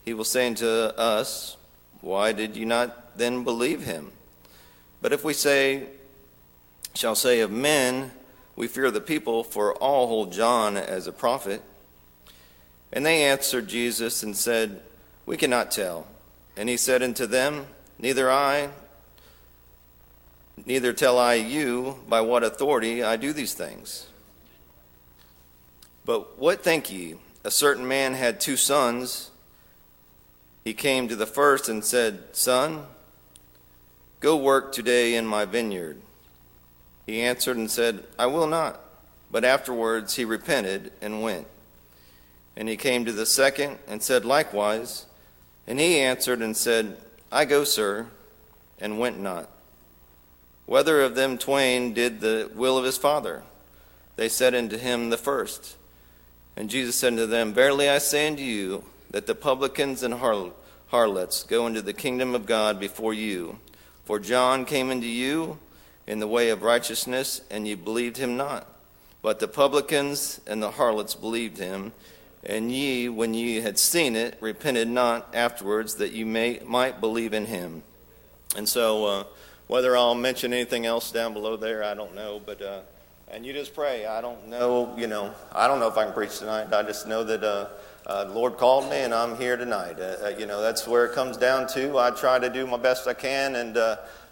he 0.04 0.14
will 0.14 0.24
say 0.24 0.46
unto 0.46 0.66
us, 0.66 1.56
Why 2.00 2.32
did 2.32 2.56
you 2.56 2.66
not 2.66 3.18
then 3.18 3.42
believe 3.42 3.84
him? 3.84 4.12
But 5.00 5.12
if 5.12 5.24
we 5.24 5.32
say, 5.32 5.88
shall 6.94 7.14
say 7.14 7.40
of 7.40 7.50
men, 7.50 8.10
we 8.56 8.66
fear 8.66 8.90
the 8.90 9.00
people, 9.00 9.44
for 9.44 9.74
all 9.74 10.08
hold 10.08 10.32
John 10.32 10.76
as 10.76 11.06
a 11.06 11.12
prophet. 11.12 11.62
And 12.92 13.04
they 13.04 13.24
answered 13.24 13.68
Jesus 13.68 14.22
and 14.22 14.36
said, 14.36 14.80
We 15.26 15.36
cannot 15.36 15.70
tell. 15.70 16.06
And 16.56 16.68
he 16.68 16.76
said 16.76 17.02
unto 17.02 17.26
them, 17.26 17.66
Neither 17.98 18.30
I, 18.30 18.70
neither 20.64 20.92
tell 20.92 21.18
I 21.18 21.34
you 21.34 21.98
by 22.08 22.20
what 22.20 22.44
authority 22.44 23.02
I 23.02 23.16
do 23.16 23.32
these 23.32 23.54
things. 23.54 24.06
But 26.04 26.38
what 26.38 26.64
think 26.64 26.90
ye? 26.90 27.16
A 27.44 27.50
certain 27.50 27.86
man 27.86 28.14
had 28.14 28.40
two 28.40 28.56
sons. 28.56 29.30
He 30.64 30.74
came 30.74 31.08
to 31.08 31.16
the 31.16 31.26
first 31.26 31.68
and 31.68 31.84
said, 31.84 32.20
Son, 32.32 32.86
go 34.20 34.36
work 34.36 34.72
today 34.72 35.14
in 35.14 35.26
my 35.26 35.44
vineyard. 35.44 36.00
He 37.06 37.20
answered 37.20 37.56
and 37.56 37.70
said, 37.70 38.04
I 38.18 38.26
will 38.26 38.46
not. 38.46 38.80
But 39.30 39.44
afterwards 39.44 40.16
he 40.16 40.24
repented 40.24 40.92
and 41.00 41.22
went. 41.22 41.46
And 42.58 42.68
he 42.68 42.76
came 42.76 43.04
to 43.04 43.12
the 43.12 43.24
second 43.24 43.78
and 43.86 44.02
said 44.02 44.24
likewise. 44.24 45.06
And 45.68 45.78
he 45.78 46.00
answered 46.00 46.42
and 46.42 46.56
said, 46.56 46.96
I 47.30 47.44
go, 47.44 47.62
sir, 47.62 48.08
and 48.80 48.98
went 48.98 49.20
not. 49.20 49.48
Whether 50.66 51.00
of 51.02 51.14
them 51.14 51.38
twain 51.38 51.94
did 51.94 52.20
the 52.20 52.50
will 52.52 52.76
of 52.76 52.84
his 52.84 52.98
father? 52.98 53.44
They 54.16 54.28
said 54.28 54.56
unto 54.56 54.76
him, 54.76 55.08
The 55.08 55.16
first. 55.16 55.76
And 56.56 56.68
Jesus 56.68 56.96
said 56.96 57.12
unto 57.12 57.26
them, 57.26 57.54
Verily 57.54 57.88
I 57.88 57.98
say 57.98 58.26
unto 58.26 58.42
you, 58.42 58.84
that 59.10 59.26
the 59.26 59.36
publicans 59.36 60.02
and 60.02 60.14
harlots 60.88 61.44
go 61.44 61.66
into 61.68 61.80
the 61.80 61.92
kingdom 61.92 62.34
of 62.34 62.44
God 62.44 62.80
before 62.80 63.14
you. 63.14 63.60
For 64.04 64.18
John 64.18 64.64
came 64.64 64.90
unto 64.90 65.06
you 65.06 65.58
in 66.08 66.18
the 66.18 66.26
way 66.26 66.48
of 66.48 66.62
righteousness, 66.62 67.40
and 67.50 67.68
ye 67.68 67.76
believed 67.76 68.16
him 68.16 68.36
not. 68.36 68.66
But 69.22 69.38
the 69.38 69.48
publicans 69.48 70.40
and 70.46 70.60
the 70.60 70.72
harlots 70.72 71.14
believed 71.14 71.58
him. 71.58 71.92
And 72.48 72.72
ye, 72.72 73.10
when 73.10 73.34
ye 73.34 73.60
had 73.60 73.78
seen 73.78 74.16
it, 74.16 74.38
repented 74.40 74.88
not 74.88 75.34
afterwards 75.34 75.96
that 75.96 76.12
ye 76.12 76.24
may, 76.24 76.60
might 76.64 76.98
believe 77.00 77.34
in 77.34 77.44
him. 77.44 77.82
And 78.56 78.66
so, 78.66 79.04
uh, 79.04 79.24
whether 79.66 79.94
I'll 79.94 80.14
mention 80.14 80.54
anything 80.54 80.86
else 80.86 81.12
down 81.12 81.34
below 81.34 81.56
there, 81.56 81.84
I 81.84 81.92
don't 81.92 82.14
know. 82.14 82.40
But 82.44 82.62
uh, 82.62 82.80
and 83.30 83.44
you 83.44 83.52
just 83.52 83.74
pray. 83.74 84.06
I 84.06 84.22
don't 84.22 84.48
know, 84.48 84.94
you 84.96 85.06
know, 85.06 85.34
I 85.52 85.68
don't 85.68 85.80
know 85.80 85.88
if 85.88 85.98
I 85.98 86.04
can 86.04 86.14
preach 86.14 86.38
tonight. 86.38 86.72
I 86.72 86.82
just 86.82 87.06
know 87.06 87.22
that 87.24 87.44
uh, 87.44 87.68
uh, 88.06 88.24
the 88.24 88.32
Lord 88.32 88.56
called 88.56 88.88
me, 88.90 89.00
and 89.00 89.12
I'm 89.12 89.36
here 89.36 89.56
tonight. 89.58 90.00
Uh, 90.00 90.16
uh, 90.24 90.28
you 90.38 90.46
know, 90.46 90.62
that's 90.62 90.88
where 90.88 91.04
it 91.04 91.12
comes 91.12 91.36
down 91.36 91.68
to. 91.68 91.98
I 91.98 92.10
try 92.10 92.38
to 92.38 92.48
do 92.48 92.66
my 92.66 92.78
best 92.78 93.06
I 93.06 93.12
can, 93.12 93.56
and 93.56 93.76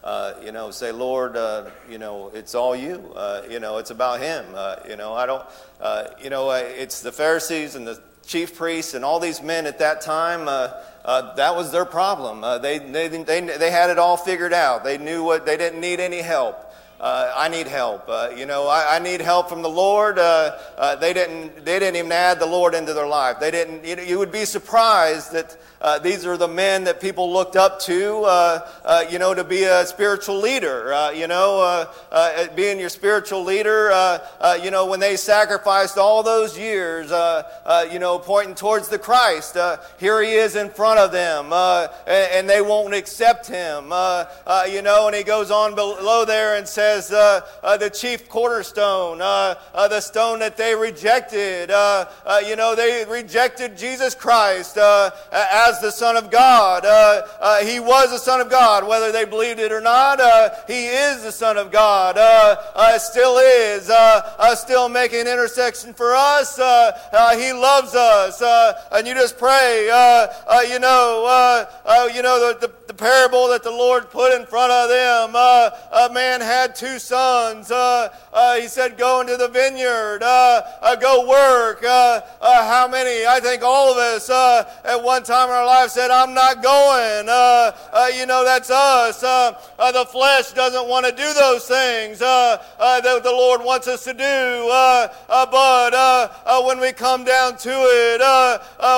uh, 0.07 0.35
you 0.45 0.53
know, 0.53 0.71
say, 0.71 0.93
Lord, 0.93 1.37
uh, 1.37 1.69
you 1.91 1.99
know, 1.99 2.31
it's 2.33 2.55
all 2.55 2.77
you. 2.77 3.13
Uh, 3.17 3.43
you 3.51 3.59
know, 3.59 3.79
it's 3.79 3.91
about 3.91 4.21
Him. 4.21 4.45
Uh, 4.55 4.77
you 4.89 4.95
know, 4.95 5.15
I 5.15 5.27
don't, 5.27 5.45
uh, 5.81 6.05
you 6.23 6.31
know, 6.31 6.53
it's 6.53 7.01
the 7.01 7.11
Pharisees 7.11 7.75
and 7.75 7.85
the 7.85 8.01
chief 8.25 8.57
priests 8.57 8.95
and 8.95 9.05
all 9.05 9.19
these 9.19 9.43
men 9.43 9.67
at 9.67 9.81
that 9.81 10.01
time. 10.01 10.45
that 10.45 11.57
was 11.57 11.73
their 11.73 11.85
problem. 11.85 12.63
they, 12.63 12.79
they, 12.79 13.09
they, 13.09 13.41
they 13.41 13.71
had 13.73 13.91
it 13.91 13.99
all 13.99 14.17
figured 14.17 14.53
out. 14.53 14.85
They 14.85 14.97
knew 14.97 15.25
what, 15.25 15.45
they 15.45 15.57
didn't 15.57 15.81
need 15.81 15.99
any 15.99 16.23
help. 16.23 16.66
Uh, 16.99 17.31
I 17.37 17.49
need 17.49 17.67
help. 17.67 18.09
Uh, 18.09 18.31
you 18.35 18.47
know, 18.47 18.69
I, 18.69 18.97
I, 18.97 18.99
need 19.01 19.21
help 19.21 19.51
from 19.51 19.61
the 19.61 19.69
Lord. 19.69 20.19
Uh, 20.19 20.57
uh, 20.79 20.97
they 20.97 21.13
didn't. 21.13 21.63
They 21.63 21.79
didn't 21.79 21.97
even 21.97 22.11
add 22.11 22.41
the 22.41 22.47
Lord 22.47 22.75
into 22.75 22.95
their 22.95 23.07
life. 23.07 23.39
They 23.39 23.51
didn't. 23.51 23.85
You, 23.85 23.97
know, 23.97 24.03
you 24.03 24.19
would 24.19 24.33
be 24.33 24.47
surprised 24.47 25.33
that 25.33 25.59
uh, 25.83 25.99
these 25.99 26.25
are 26.25 26.39
the 26.39 26.49
men 26.49 26.85
that 26.85 26.99
people 26.99 27.31
looked 27.31 27.55
up 27.55 27.81
to. 27.81 28.23
Uh, 28.23 28.71
uh 28.83 29.05
you 29.11 29.19
know, 29.19 29.35
to 29.35 29.45
be 29.45 29.65
a 29.65 29.85
spiritual 29.85 30.41
leader. 30.41 30.91
Uh, 30.95 31.11
you 31.11 31.27
know, 31.27 31.61
uh, 32.11 32.47
being 32.55 32.81
your 32.81 32.89
spiritual 32.89 33.45
leader. 33.45 33.91
you 34.63 34.71
know, 34.71 34.87
when 34.87 34.99
they 34.99 35.17
sacrificed 35.17 35.99
all 35.99 36.23
those 36.23 36.59
years. 36.59 37.11
you 37.93 37.99
know, 37.99 38.19
pointing 38.19 38.55
towards 38.55 38.89
the 38.89 38.99
Christ. 38.99 39.59
here 39.99 40.23
he 40.23 40.33
is 40.33 40.57
in 40.57 40.71
front 40.71 40.99
of 40.99 41.13
them, 41.13 41.53
and, 41.53 42.33
and, 42.33 42.47
they 42.47 42.63
won't 42.63 42.95
accept 42.95 43.49
him. 43.49 43.85
you 44.71 44.81
know, 44.81 45.09
and 45.09 45.15
he 45.15 45.25
goes 45.25 45.51
on 45.51 45.75
below 45.75 46.25
there 46.25 46.57
and 46.57 46.67
says 46.67 46.86
as 46.87 47.13
uh, 47.13 47.41
uh, 47.63 47.77
the 47.77 47.91
chief 47.91 48.29
cornerstone, 48.29 49.21
uh, 49.21 49.55
uh 49.75 49.89
the 49.89 50.01
stone 50.01 50.39
that 50.39 50.57
they 50.57 50.75
rejected. 50.75 51.71
Uh, 51.71 52.07
uh, 52.25 52.41
you 52.47 52.57
know, 52.57 52.75
they 52.75 53.05
rejected 53.09 53.77
Jesus 53.77 54.15
Christ 54.15 54.79
uh, 54.79 55.11
as 55.33 55.81
the 55.81 55.91
Son 55.91 56.17
of 56.17 56.31
God. 56.31 56.85
Uh, 56.85 57.27
uh, 57.41 57.65
he 57.65 57.81
was 57.81 58.11
the 58.11 58.19
Son 58.19 58.41
of 58.41 58.51
God, 58.51 58.87
whether 58.87 59.11
they 59.13 59.25
believed 59.25 59.61
it 59.61 59.73
or 59.73 59.81
not. 59.81 60.21
he 60.69 60.87
is 60.87 61.23
the 61.23 61.33
Son 61.33 61.57
of 61.57 61.73
God. 61.73 62.17
still 63.01 63.39
is. 63.39 63.91
still 64.59 64.89
making 64.89 65.27
intersection 65.27 65.93
for 65.93 66.15
us. 66.15 66.57
he 66.57 67.53
loves 67.53 67.95
us. 67.95 68.43
and 68.93 69.07
you 69.07 69.15
just 69.15 69.39
pray. 69.39 69.87
you 70.71 70.79
know, 70.79 71.67
you 72.15 72.23
know 72.23 72.53
the, 72.53 72.67
the, 72.67 72.73
the, 72.87 72.95
parable 72.95 73.49
that 73.49 73.63
the 73.63 73.71
Lord 73.71 74.11
put 74.11 74.33
in 74.33 74.47
front 74.47 74.73
of 74.73 74.89
them. 74.89 75.35
a 75.35 76.09
man 76.13 76.41
had 76.41 76.76
two 76.77 76.99
sons. 76.99 77.71
Uh, 77.71 78.09
uh, 78.33 78.57
he 78.57 78.69
said, 78.69 78.99
Go 78.99 79.21
into 79.21 79.37
the 79.37 79.49
vineyard, 79.49 80.23
uh, 80.23 80.63
uh 80.83 80.97
go 80.97 81.27
work. 81.27 81.83
Uh, 81.83 82.21
uh, 82.41 82.69
how 82.69 82.87
many? 82.87 83.27
I 83.27 83.41
think 83.41 83.63
all 83.63 83.91
of 83.91 83.97
us 83.97 84.29
at 84.31 85.03
one 85.03 85.23
time 85.23 85.49
in 85.49 85.55
our 85.55 85.67
life 85.67 85.91
said, 85.91 86.11
I'm 86.11 86.35
not 86.35 86.63
going. 86.63 87.27
you 88.17 88.27
know, 88.27 88.45
that's 88.45 88.71
us. 88.71 89.21
the 89.21 90.07
flesh 90.11 90.53
doesn't 90.53 90.87
want 90.89 91.07
to 91.07 91.13
do 91.13 91.33
those 91.35 91.67
things 91.67 92.19
that 92.19 92.61
the 92.79 93.33
Lord 93.33 93.63
wants 93.65 93.89
us 93.89 94.05
to 94.05 94.13
do. 94.13 94.69
but 95.29 96.67
when 96.67 96.79
we 96.81 96.93
come 96.93 97.25
down 97.25 97.57
to 97.57 97.71
it, 97.71 98.21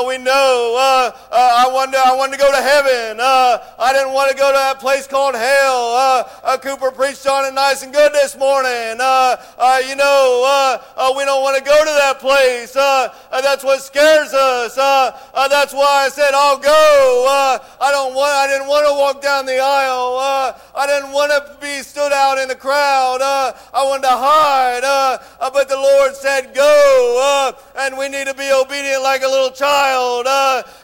we 0.06 0.18
know 0.18 1.12
I, 1.30 1.70
wanted, 1.72 1.96
I 1.96 2.16
wanted 2.16 2.32
to 2.32 2.38
go 2.38 2.50
to 2.50 2.62
heaven. 2.62 3.18
I 3.20 3.92
didn't 3.92 4.12
want 4.12 4.30
to 4.30 4.36
go 4.36 4.50
to 4.50 4.58
that 4.58 4.80
place 4.80 5.06
called 5.06 5.34
hell. 5.36 6.58
Cooper 6.58 6.90
preached 6.90 7.26
on 7.26 7.44
it 7.44 7.54
nice 7.68 7.83
and 7.83 7.92
good 7.92 8.14
this 8.14 8.35
morning. 8.38 8.96
Uh, 8.98 9.37
uh, 9.59 9.78
you 9.87 9.94
know, 9.94 10.42
uh, 10.46 10.83
uh 10.96 11.12
we 11.14 11.22
don't 11.26 11.42
want 11.42 11.54
to 11.59 11.62
go 11.62 11.78
to 11.78 11.92
that 12.00 12.18
place. 12.18 12.74
Uh, 12.74 13.12
uh, 13.31 13.42
that's 13.42 13.62
what 13.62 13.83
scares 13.83 14.33
us. 14.33 14.78
Uh, 14.78 15.12
uh, 15.35 15.48
that's 15.48 15.74
why 15.74 16.07
I 16.07 16.09
said 16.09 16.31
I'll 16.33 16.57
go. 16.57 17.26
Uh, 17.28 17.59
I 17.78 17.90
don't 17.92 18.14
want. 18.14 18.33
I 18.33 18.46
didn't 18.46 18.68
want 18.68 18.88
to 18.88 18.94
walk 18.94 19.20
down 19.20 19.44
the 19.44 19.61
aisle. 19.61 20.16
I 20.18 20.87
didn't 20.87 21.12
want 21.12 21.28
to 21.28 21.61
be 21.61 21.83
stood 21.83 22.11
out 22.11 22.38
in 22.38 22.48
the 22.48 22.57
crowd. 22.57 23.20
I 23.20 23.85
wanted 23.85 24.09
to 24.09 24.16
hide. 24.16 25.18
But 25.52 25.68
the 25.68 25.76
Lord 25.76 26.16
said, 26.16 26.54
Go. 26.54 27.52
And 27.76 27.98
we 27.98 28.09
need 28.09 28.28
to 28.28 28.35
be 28.35 28.50
obedient 28.50 29.02
like 29.02 29.22
a 29.22 29.28
little 29.28 29.50
child. 29.50 30.24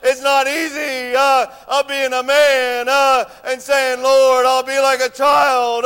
It's 0.03 0.21
not 0.21 0.47
easy 0.47 1.17
being 1.89 2.13
a 2.13 2.23
man 2.23 2.89
and 3.47 3.61
saying, 3.61 4.03
Lord, 4.03 4.45
I'll 4.45 4.63
be 4.63 4.79
like 4.81 5.01
a 5.01 5.09
child 5.09 5.85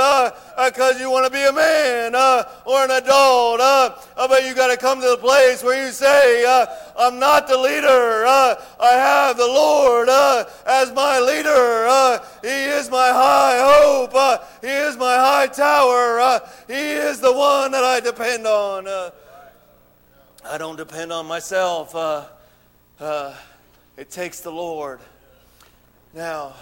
because 0.88 1.02
you 1.02 1.10
want 1.10 1.26
to 1.26 1.30
be 1.30 1.44
a 1.44 1.52
man 1.52 2.14
uh, 2.14 2.44
or 2.64 2.84
an 2.84 2.90
adult. 2.90 3.60
Uh, 3.60 3.90
but 4.16 4.44
you 4.44 4.54
got 4.54 4.68
to 4.68 4.76
come 4.76 5.00
to 5.00 5.08
the 5.08 5.18
place 5.18 5.62
where 5.62 5.84
you 5.84 5.92
say, 5.92 6.44
uh, 6.46 6.66
I'm 6.96 7.18
not 7.18 7.46
the 7.46 7.58
leader. 7.58 8.24
Uh, 8.26 8.54
I 8.80 8.92
have 8.92 9.36
the 9.36 9.46
Lord 9.46 10.08
uh, 10.08 10.44
as 10.66 10.90
my 10.92 11.18
leader. 11.18 11.86
Uh, 11.86 12.24
he 12.40 12.48
is 12.48 12.90
my 12.90 13.08
high 13.08 13.58
hope. 13.60 14.42
He 14.62 14.68
is 14.68 14.96
my 14.96 15.14
high 15.16 15.48
tower. 15.48 16.40
He 16.66 16.92
is 16.92 17.20
the 17.20 17.32
one 17.32 17.72
that 17.72 17.84
I 17.84 18.00
depend 18.00 18.46
on. 18.46 18.86
I 20.46 20.56
don't 20.56 20.76
depend 20.76 21.12
on 21.12 21.26
myself. 21.26 21.94
It 23.98 24.10
takes 24.10 24.40
the 24.40 24.52
Lord. 24.52 25.00
Now, 26.14 26.54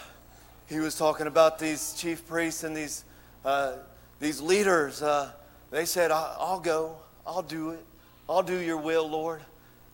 he 0.68 0.80
was 0.80 0.98
talking 0.98 1.28
about 1.28 1.60
these 1.60 1.94
chief 1.94 2.26
priests 2.26 2.64
and 2.64 2.76
these, 2.76 3.04
uh, 3.44 3.74
these 4.20 4.40
leaders. 4.40 5.02
Uh, 5.02 5.32
they 5.70 5.84
said, 5.84 6.10
I'll 6.10 6.60
go. 6.60 6.96
I'll 7.26 7.42
do 7.42 7.70
it. 7.70 7.84
I'll 8.28 8.42
do 8.42 8.58
your 8.58 8.78
will, 8.78 9.08
Lord. 9.08 9.42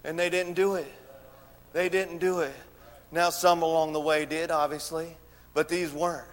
And 0.04 0.18
they 0.18 0.30
didn't 0.30 0.54
do 0.54 0.74
it. 0.74 0.92
They 1.72 1.88
didn't 1.88 2.18
do 2.18 2.40
it. 2.40 2.54
Now, 3.10 3.30
some 3.30 3.62
along 3.62 3.92
the 3.92 4.00
way 4.00 4.24
did, 4.24 4.50
obviously, 4.50 5.16
but 5.54 5.68
these 5.68 5.92
weren't. 5.92 6.28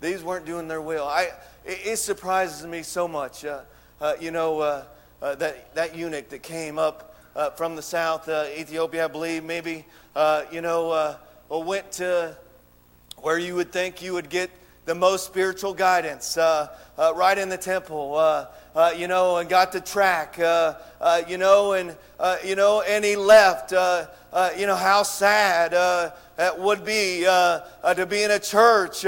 These 0.00 0.22
weren't 0.22 0.44
doing 0.44 0.68
their 0.68 0.82
will. 0.82 1.04
I, 1.04 1.30
it, 1.64 1.80
it 1.84 1.96
surprises 1.98 2.66
me 2.66 2.82
so 2.82 3.08
much. 3.08 3.44
Uh, 3.44 3.60
uh, 4.00 4.14
you 4.20 4.30
know, 4.30 4.60
uh, 4.60 4.84
uh, 5.22 5.34
that, 5.36 5.74
that 5.74 5.96
eunuch 5.96 6.28
that 6.28 6.42
came 6.42 6.78
up 6.78 7.16
uh, 7.34 7.50
from 7.50 7.76
the 7.76 7.82
south, 7.82 8.28
Ethiopia, 8.28 9.04
I 9.04 9.08
believe, 9.08 9.44
maybe, 9.44 9.86
you 10.50 10.60
know, 10.60 11.16
went 11.48 11.92
to 11.92 12.36
where 13.18 13.38
you 13.38 13.54
would 13.54 13.72
think 13.72 14.02
you 14.02 14.12
would 14.12 14.28
get 14.28 14.50
the 14.86 14.94
most 14.94 15.26
spiritual 15.26 15.74
guidance, 15.74 16.36
uh, 16.36 16.68
uh, 16.96 17.12
right 17.14 17.36
in 17.36 17.48
the 17.48 17.56
temple, 17.58 18.14
uh, 18.14 18.46
uh, 18.74 18.92
you 18.96 19.08
know, 19.08 19.38
and 19.38 19.48
got 19.48 19.72
the 19.72 19.80
track, 19.80 20.38
uh, 20.38 20.74
uh, 21.00 21.22
you 21.28 21.36
know, 21.36 21.72
and 21.72 21.94
you 22.44 22.54
know, 22.54 22.82
and 22.82 23.04
he 23.04 23.16
left. 23.16 23.72
You 23.72 24.66
know 24.66 24.76
how 24.76 25.02
sad 25.02 25.72
that 26.36 26.58
would 26.58 26.84
be 26.84 27.22
to 27.22 28.06
be 28.08 28.22
in 28.22 28.30
a 28.30 28.38
church 28.38 29.04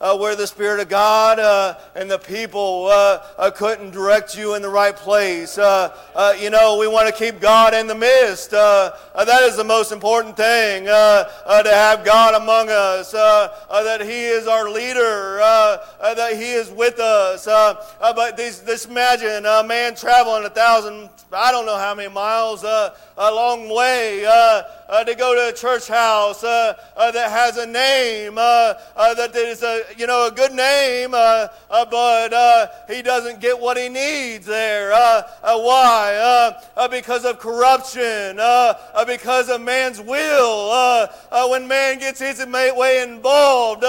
uh, 0.00 0.16
where 0.16 0.36
the 0.36 0.46
Spirit 0.46 0.80
of 0.80 0.88
God 0.88 1.38
uh, 1.38 1.74
and 1.94 2.10
the 2.10 2.18
people 2.18 2.88
uh, 2.90 3.22
uh, 3.36 3.50
couldn't 3.50 3.90
direct 3.90 4.36
you 4.36 4.54
in 4.54 4.62
the 4.62 4.68
right 4.68 4.96
place. 4.96 5.58
Uh, 5.58 5.94
uh, 6.14 6.34
you 6.38 6.50
know, 6.50 6.76
we 6.78 6.86
want 6.86 7.08
to 7.08 7.14
keep 7.14 7.40
God 7.40 7.74
in 7.74 7.86
the 7.86 7.94
midst. 7.94 8.52
Uh, 8.52 8.92
uh, 9.14 9.24
that 9.24 9.42
is 9.42 9.56
the 9.56 9.64
most 9.64 9.92
important 9.92 10.36
thing 10.36 10.86
uh, 10.88 11.24
to 11.62 11.70
have 11.70 12.04
God 12.04 12.34
among 12.40 12.68
us, 12.70 13.12
that 13.12 14.00
He 14.02 14.24
is 14.26 14.46
our 14.46 14.70
leader, 14.70 15.38
that 15.38 16.32
He 16.34 16.52
is 16.52 16.70
with 16.70 16.98
us. 16.98 17.46
But 17.46 18.36
this, 18.36 18.60
this 18.60 18.86
imagine 18.86 19.46
a 19.46 19.64
man 19.64 19.94
traveling 19.94 20.44
a 20.44 20.50
thousand, 20.50 21.10
I 21.32 21.50
don't 21.52 21.66
know 21.66 21.76
how 21.76 21.94
many 21.94 22.12
miles, 22.12 22.64
a 22.64 22.92
long 23.18 23.68
way 23.74 24.20
to 24.22 25.14
go 25.16 25.34
to 25.34 25.48
a 25.48 25.52
church 25.52 25.88
house 25.88 26.42
that 26.42 26.78
has 26.96 27.56
a 27.56 27.66
name, 27.66 28.36
that 28.36 29.32
is 29.34 29.62
a 29.62 29.87
you 29.96 30.06
know 30.06 30.26
a 30.26 30.30
good 30.30 30.52
name, 30.52 31.14
uh, 31.14 31.48
uh, 31.70 31.84
but 31.86 32.32
uh, 32.32 32.66
he 32.88 33.02
doesn't 33.02 33.40
get 33.40 33.58
what 33.58 33.76
he 33.76 33.88
needs 33.88 34.46
there. 34.46 34.92
Uh, 34.92 35.22
uh, 35.42 35.58
why? 35.58 36.14
Uh, 36.14 36.60
uh 36.76 36.88
because 36.88 37.24
of 37.24 37.38
corruption. 37.38 38.38
Uh, 38.38 38.74
uh, 38.94 39.04
because 39.04 39.48
of 39.48 39.60
man's 39.60 40.00
will. 40.00 41.08
When 41.50 41.66
man 41.66 41.98
gets 41.98 42.20
his 42.20 42.44
way 42.46 43.02
involved, 43.02 43.84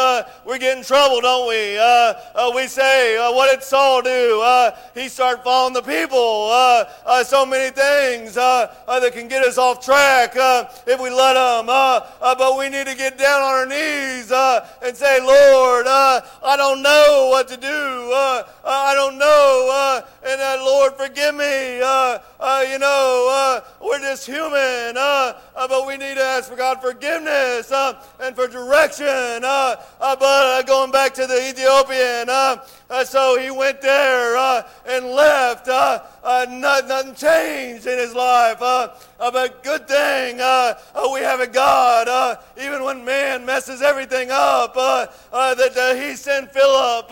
we 0.46 0.60
get 0.60 0.78
in 0.78 0.84
trouble, 0.84 1.22
don't 1.22 1.48
we? 1.48 1.76
We 2.56 2.68
say, 2.68 3.18
what 3.34 3.52
did 3.52 3.64
Saul 3.64 4.02
do? 4.02 4.72
He 4.94 5.10
started 5.10 5.44
following 5.44 5.74
the 5.74 5.82
people. 5.82 6.50
So 7.26 7.46
many 7.46 7.72
things 7.72 8.36
that 8.36 9.12
can 9.14 9.28
get 9.28 9.44
us 9.44 9.58
off 9.58 9.84
track 9.84 10.34
if 10.88 11.02
we 11.02 11.10
let 11.10 11.34
them. 11.34 11.66
But 11.66 12.58
we 12.58 12.70
need 12.70 12.88
to 12.88 12.96
get 12.96 13.18
down 13.18 13.42
on 13.42 13.54
our 13.54 13.66
knees 13.66 14.32
and 14.32 14.96
say, 14.96 15.20
Lord, 15.22 15.88
uh, 15.90 16.22
I 16.44 16.56
don't 16.56 16.82
know 16.82 17.30
what 17.32 17.48
to 17.50 17.58
do. 17.58 17.68
Uh, 17.68 18.44
I 18.64 18.94
don't 18.94 19.18
know. 19.18 19.70
Uh, 19.72 20.02
and 20.24 20.40
uh, 20.40 20.64
Lord, 20.64 20.94
forgive 20.96 21.36
me. 21.36 21.82
Uh, 21.82 22.20
uh, 22.40 22.66
you 22.70 22.78
know, 22.80 23.28
uh, 23.32 23.62
we're 23.84 24.00
just 24.00 24.26
human. 24.26 24.96
Uh, 24.96 25.34
uh, 25.56 25.68
but 25.68 25.88
we 25.88 25.98
need 25.98 26.16
to 26.16 26.24
ask 26.24 26.50
for 26.50 26.56
God 26.56 26.82
forgiveness 26.82 27.72
uh, 27.72 28.02
and 28.20 28.36
for 28.36 28.48
direction. 28.48 29.08
Uh, 29.08 29.76
uh, 30.00 30.16
but 30.16 30.24
uh, 30.24 30.62
going 30.64 30.92
back 30.92 31.14
to 31.16 31.26
the 31.26 31.50
Ethiopian, 31.50 32.30
uh, 32.30 32.64
uh, 32.90 33.04
so 33.04 33.40
he 33.40 33.52
went 33.52 33.82
there 33.82 34.38
uh, 34.38 34.64
and 34.86 35.08
left. 35.08 35.68
Uh, 36.24 36.46
not, 36.50 36.88
nothing 36.88 37.16
changed 37.16 37.88
in 37.88 37.98
his 37.98 38.14
life. 38.14 38.62
Uh, 38.62 38.90
but 39.20 39.64
good 39.64 39.88
thing 39.88 40.40
uh, 40.42 40.74
uh, 40.94 41.10
we 41.14 41.22
have 41.22 41.40
a 41.40 41.48
God, 41.48 42.08
uh, 42.08 42.36
even 42.62 42.84
when 42.84 43.06
man 43.06 43.46
messes 43.46 43.82
everything 43.82 44.30
up, 44.32 44.74
that 44.74 45.98
he 46.02 46.16
sent 46.16 46.52
Philip 46.52 47.10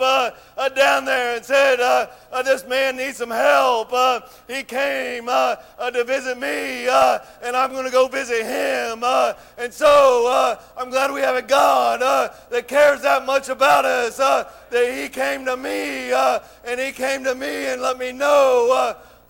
down 0.66 1.04
there 1.04 1.36
and 1.36 1.44
said, 1.44 1.78
uh, 1.78 2.08
uh, 2.32 2.42
This 2.42 2.66
man 2.66 2.96
needs 2.96 3.18
some 3.18 3.30
help. 3.30 3.92
Uh, 3.92 4.20
he 4.48 4.64
came 4.64 5.28
uh, 5.28 5.54
uh, 5.78 5.90
to 5.92 6.02
visit 6.02 6.36
me, 6.36 6.88
uh, 6.88 7.20
and 7.42 7.56
I'm 7.56 7.70
going 7.70 7.84
to 7.84 7.92
go 7.92 8.08
visit 8.08 8.44
him. 8.44 9.04
Uh, 9.04 9.34
and 9.56 9.72
so 9.72 10.26
uh, 10.28 10.60
I'm 10.76 10.90
glad 10.90 11.12
we 11.12 11.20
have 11.20 11.36
a 11.36 11.42
God 11.42 12.02
uh, 12.02 12.30
that 12.50 12.66
cares 12.66 13.02
that 13.02 13.24
much 13.24 13.48
about 13.48 13.84
us, 13.84 14.18
uh, 14.18 14.50
that 14.70 14.92
he 15.00 15.08
came 15.08 15.44
to 15.44 15.56
me, 15.56 16.12
uh, 16.12 16.40
and 16.64 16.80
he 16.80 16.90
came 16.90 17.22
to 17.22 17.34
me 17.36 17.66
and 17.66 17.80
let 17.80 17.96
me 17.96 18.10
know 18.10 18.68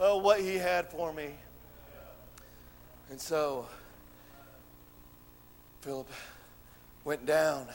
uh, 0.01 0.03
uh, 0.03 0.19
what 0.19 0.41
he 0.41 0.55
had 0.57 0.89
for 0.89 1.13
me. 1.13 1.31
And 3.11 3.21
so 3.21 3.67
Philip 5.83 6.09
went 7.05 7.27
down 7.27 7.67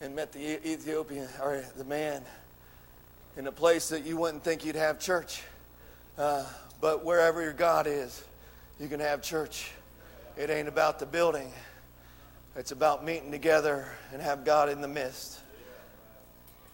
and 0.00 0.14
met 0.14 0.32
the 0.32 0.64
Ethiopian, 0.68 1.28
or 1.42 1.64
the 1.76 1.84
man, 1.84 2.22
in 3.38 3.46
a 3.46 3.52
place 3.52 3.88
that 3.90 4.04
you 4.04 4.16
wouldn't 4.16 4.42
think 4.42 4.64
you'd 4.64 4.74
have 4.74 4.98
church. 4.98 5.42
Uh, 6.18 6.44
but 6.80 7.04
wherever 7.04 7.40
your 7.40 7.52
God 7.52 7.86
is, 7.86 8.24
you 8.80 8.88
can 8.88 8.98
have 8.98 9.22
church. 9.22 9.70
It 10.36 10.50
ain't 10.50 10.66
about 10.66 10.98
the 10.98 11.06
building, 11.06 11.52
it's 12.56 12.72
about 12.72 13.04
meeting 13.04 13.30
together 13.30 13.88
and 14.12 14.20
have 14.20 14.44
God 14.44 14.68
in 14.68 14.80
the 14.80 14.88
midst. 14.88 15.38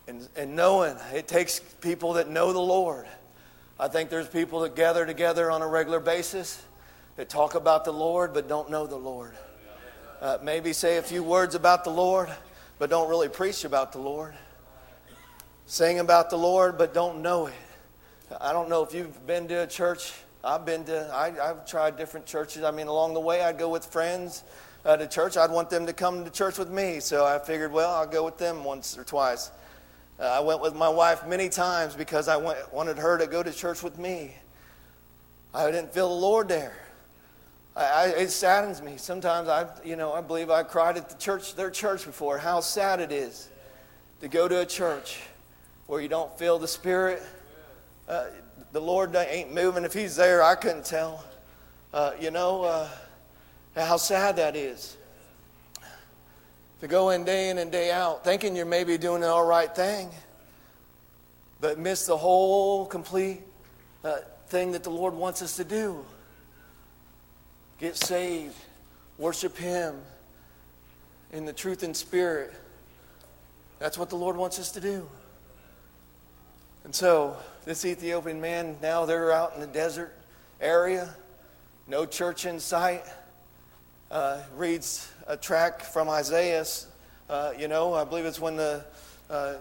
And, 0.09 0.27
and 0.37 0.57
knowing, 0.57 0.96
it 1.12 1.29
takes 1.29 1.61
people 1.61 2.14
that 2.14 2.29
know 2.31 2.53
the 2.53 2.59
Lord. 2.59 3.07
I 3.79 3.88
think 3.88 4.09
there's 4.09 4.29
people 4.29 4.61
that 4.61 4.74
gather 4.74 5.05
together 5.05 5.50
on 5.50 5.61
a 5.61 5.68
regular 5.68 6.00
basis 6.00 6.62
that 7.16 7.29
talk 7.29 7.55
about 7.55 7.85
the 7.85 7.92
Lord 7.92 8.33
but 8.33 8.48
don't 8.48 8.70
know 8.70 8.87
the 8.87 8.96
Lord. 8.96 9.35
Uh, 10.20 10.38
maybe 10.42 10.72
say 10.72 10.96
a 10.96 11.03
few 11.03 11.22
words 11.22 11.55
about 11.55 11.85
the 11.85 11.90
Lord 11.90 12.31
but 12.79 12.88
don't 12.88 13.09
really 13.11 13.29
preach 13.29 13.64
about 13.64 13.92
the 13.92 13.98
Lord. 13.98 14.35
Sing 15.66 15.98
about 15.98 16.29
the 16.29 16.37
Lord 16.37 16.77
but 16.77 16.92
don't 16.92 17.22
know 17.22 17.46
it. 17.46 17.55
I 18.40 18.53
don't 18.53 18.68
know 18.68 18.83
if 18.83 18.92
you've 18.92 19.27
been 19.27 19.48
to 19.48 19.62
a 19.62 19.66
church. 19.66 20.12
I've 20.42 20.66
been 20.66 20.85
to, 20.85 21.11
I, 21.12 21.33
I've 21.50 21.66
tried 21.66 21.96
different 21.96 22.27
churches. 22.27 22.64
I 22.64 22.70
mean, 22.70 22.87
along 22.87 23.14
the 23.14 23.20
way, 23.20 23.42
I'd 23.42 23.59
go 23.59 23.70
with 23.70 23.87
friends 23.87 24.44
uh, 24.85 24.96
to 24.96 25.07
church. 25.07 25.38
I'd 25.38 25.50
want 25.50 25.70
them 25.70 25.87
to 25.87 25.94
come 25.94 26.24
to 26.24 26.31
church 26.31 26.59
with 26.59 26.70
me. 26.70 27.00
So 27.00 27.24
I 27.24 27.38
figured, 27.38 27.72
well, 27.72 27.94
I'll 27.94 28.07
go 28.07 28.24
with 28.24 28.37
them 28.37 28.62
once 28.62 28.98
or 28.98 29.05
twice. 29.05 29.50
Uh, 30.20 30.24
I 30.24 30.40
went 30.40 30.61
with 30.61 30.74
my 30.74 30.88
wife 30.88 31.27
many 31.27 31.48
times 31.48 31.94
because 31.94 32.29
I 32.29 32.37
went, 32.37 32.72
wanted 32.72 32.98
her 32.98 33.16
to 33.16 33.27
go 33.27 33.42
to 33.42 33.53
church 33.53 33.83
with 33.83 33.98
me. 33.98 34.35
I 35.55 35.70
didn't 35.70 35.94
feel 35.94 36.09
the 36.09 36.14
Lord 36.14 36.48
there. 36.48 36.77
I, 37.74 38.12
it 38.16 38.31
saddens 38.31 38.83
me. 38.83 38.98
Sometimes 38.98 39.48
I, 39.48 39.66
you 39.85 39.96
know, 39.96 40.12
I 40.12 40.20
believe 40.20 40.50
I 40.50 40.62
cried 40.62 40.96
at 40.96 41.09
the 41.09 41.16
church, 41.16 41.55
their 41.57 41.70
church 41.70 42.05
before. 42.05 42.38
How 42.38 42.61
sad 42.61 43.00
it 43.00 43.11
is 43.11 43.48
to 44.20 44.29
go 44.29 44.46
to 44.46 44.61
a 44.61 44.66
church 44.66 45.20
where 45.87 46.01
you 46.01 46.09
don't 46.09 46.37
feel 46.38 46.59
the 46.59 46.68
Spirit. 46.68 47.23
Uh, 48.09 48.27
the 48.73 48.81
Lord 48.81 49.14
ain't 49.14 49.55
moving. 49.55 49.85
If 49.85 49.92
He's 49.92 50.16
there, 50.16 50.43
I 50.43 50.55
couldn't 50.55 50.85
tell. 50.85 51.24
Uh, 51.93 52.12
you 52.20 52.30
know 52.30 52.64
uh, 52.64 52.89
how 53.76 53.97
sad 53.97 54.37
that 54.37 54.57
is. 54.57 54.97
To 56.80 56.89
go 56.89 57.11
in 57.11 57.24
day 57.24 57.51
in 57.51 57.59
and 57.59 57.70
day 57.70 57.91
out, 57.91 58.24
thinking 58.24 58.57
you're 58.57 58.66
maybe 58.66 58.99
doing 58.99 59.20
the 59.20 59.28
all 59.28 59.47
right 59.47 59.74
thing, 59.74 60.11
but 61.61 61.78
miss 61.78 62.07
the 62.07 62.16
whole 62.16 62.85
complete 62.85 63.41
uh, 64.05 64.16
thing 64.49 64.72
that 64.72 64.82
the 64.82 64.91
Lord 64.91 65.14
wants 65.14 65.41
us 65.41 65.57
to 65.57 65.64
do. 65.64 66.05
Get 67.78 67.97
saved, 67.97 68.57
worship 69.18 69.57
Him 69.57 69.95
in 71.32 71.45
the 71.45 71.53
truth 71.53 71.82
and 71.82 71.97
spirit. 71.97 72.53
That's 73.78 73.97
what 73.97 74.11
the 74.11 74.16
Lord 74.16 74.37
wants 74.37 74.59
us 74.59 74.72
to 74.72 74.80
do. 74.80 75.09
And 76.85 76.95
so, 76.95 77.35
this 77.64 77.87
Ethiopian 77.87 78.43
man, 78.43 78.76
now 78.82 79.07
they're 79.07 79.32
out 79.32 79.55
in 79.55 79.61
the 79.62 79.66
desert 79.66 80.14
area, 80.61 81.16
no 81.89 82.05
church 82.05 82.45
in 82.45 82.61
sight. 82.61 83.05
Uh, 84.11 84.43
reads 84.55 85.11
a 85.26 85.35
track 85.35 85.80
from 85.80 86.11
Isaiah. 86.11 86.62
Uh, 87.30 87.53
you 87.59 87.68
know, 87.68 87.95
I 87.95 88.05
believe 88.05 88.26
it's 88.26 88.39
when 88.39 88.57
the, 88.57 88.85
uh, 89.30 89.55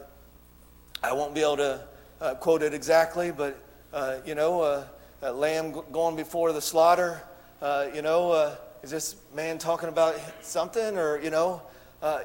I 1.01 1.13
won't 1.13 1.33
be 1.33 1.39
able 1.39 1.55
to 1.57 1.87
uh, 2.19 2.35
quote 2.35 2.61
it 2.61 2.73
exactly, 2.73 3.31
but, 3.31 3.57
uh, 3.93 4.17
you 4.25 4.35
know, 4.35 4.61
uh, 4.61 4.85
a 5.21 5.31
lamb 5.31 5.73
going 5.93 6.17
before 6.17 6.51
the 6.51 6.61
slaughter. 6.61 7.23
You 7.61 8.01
know, 8.01 8.53
is 8.83 8.91
this 8.91 9.15
man 9.33 9.59
talking 9.59 9.87
about 9.87 10.19
something 10.41 10.97
or, 10.97 11.21
you 11.21 11.29
know, 11.29 11.61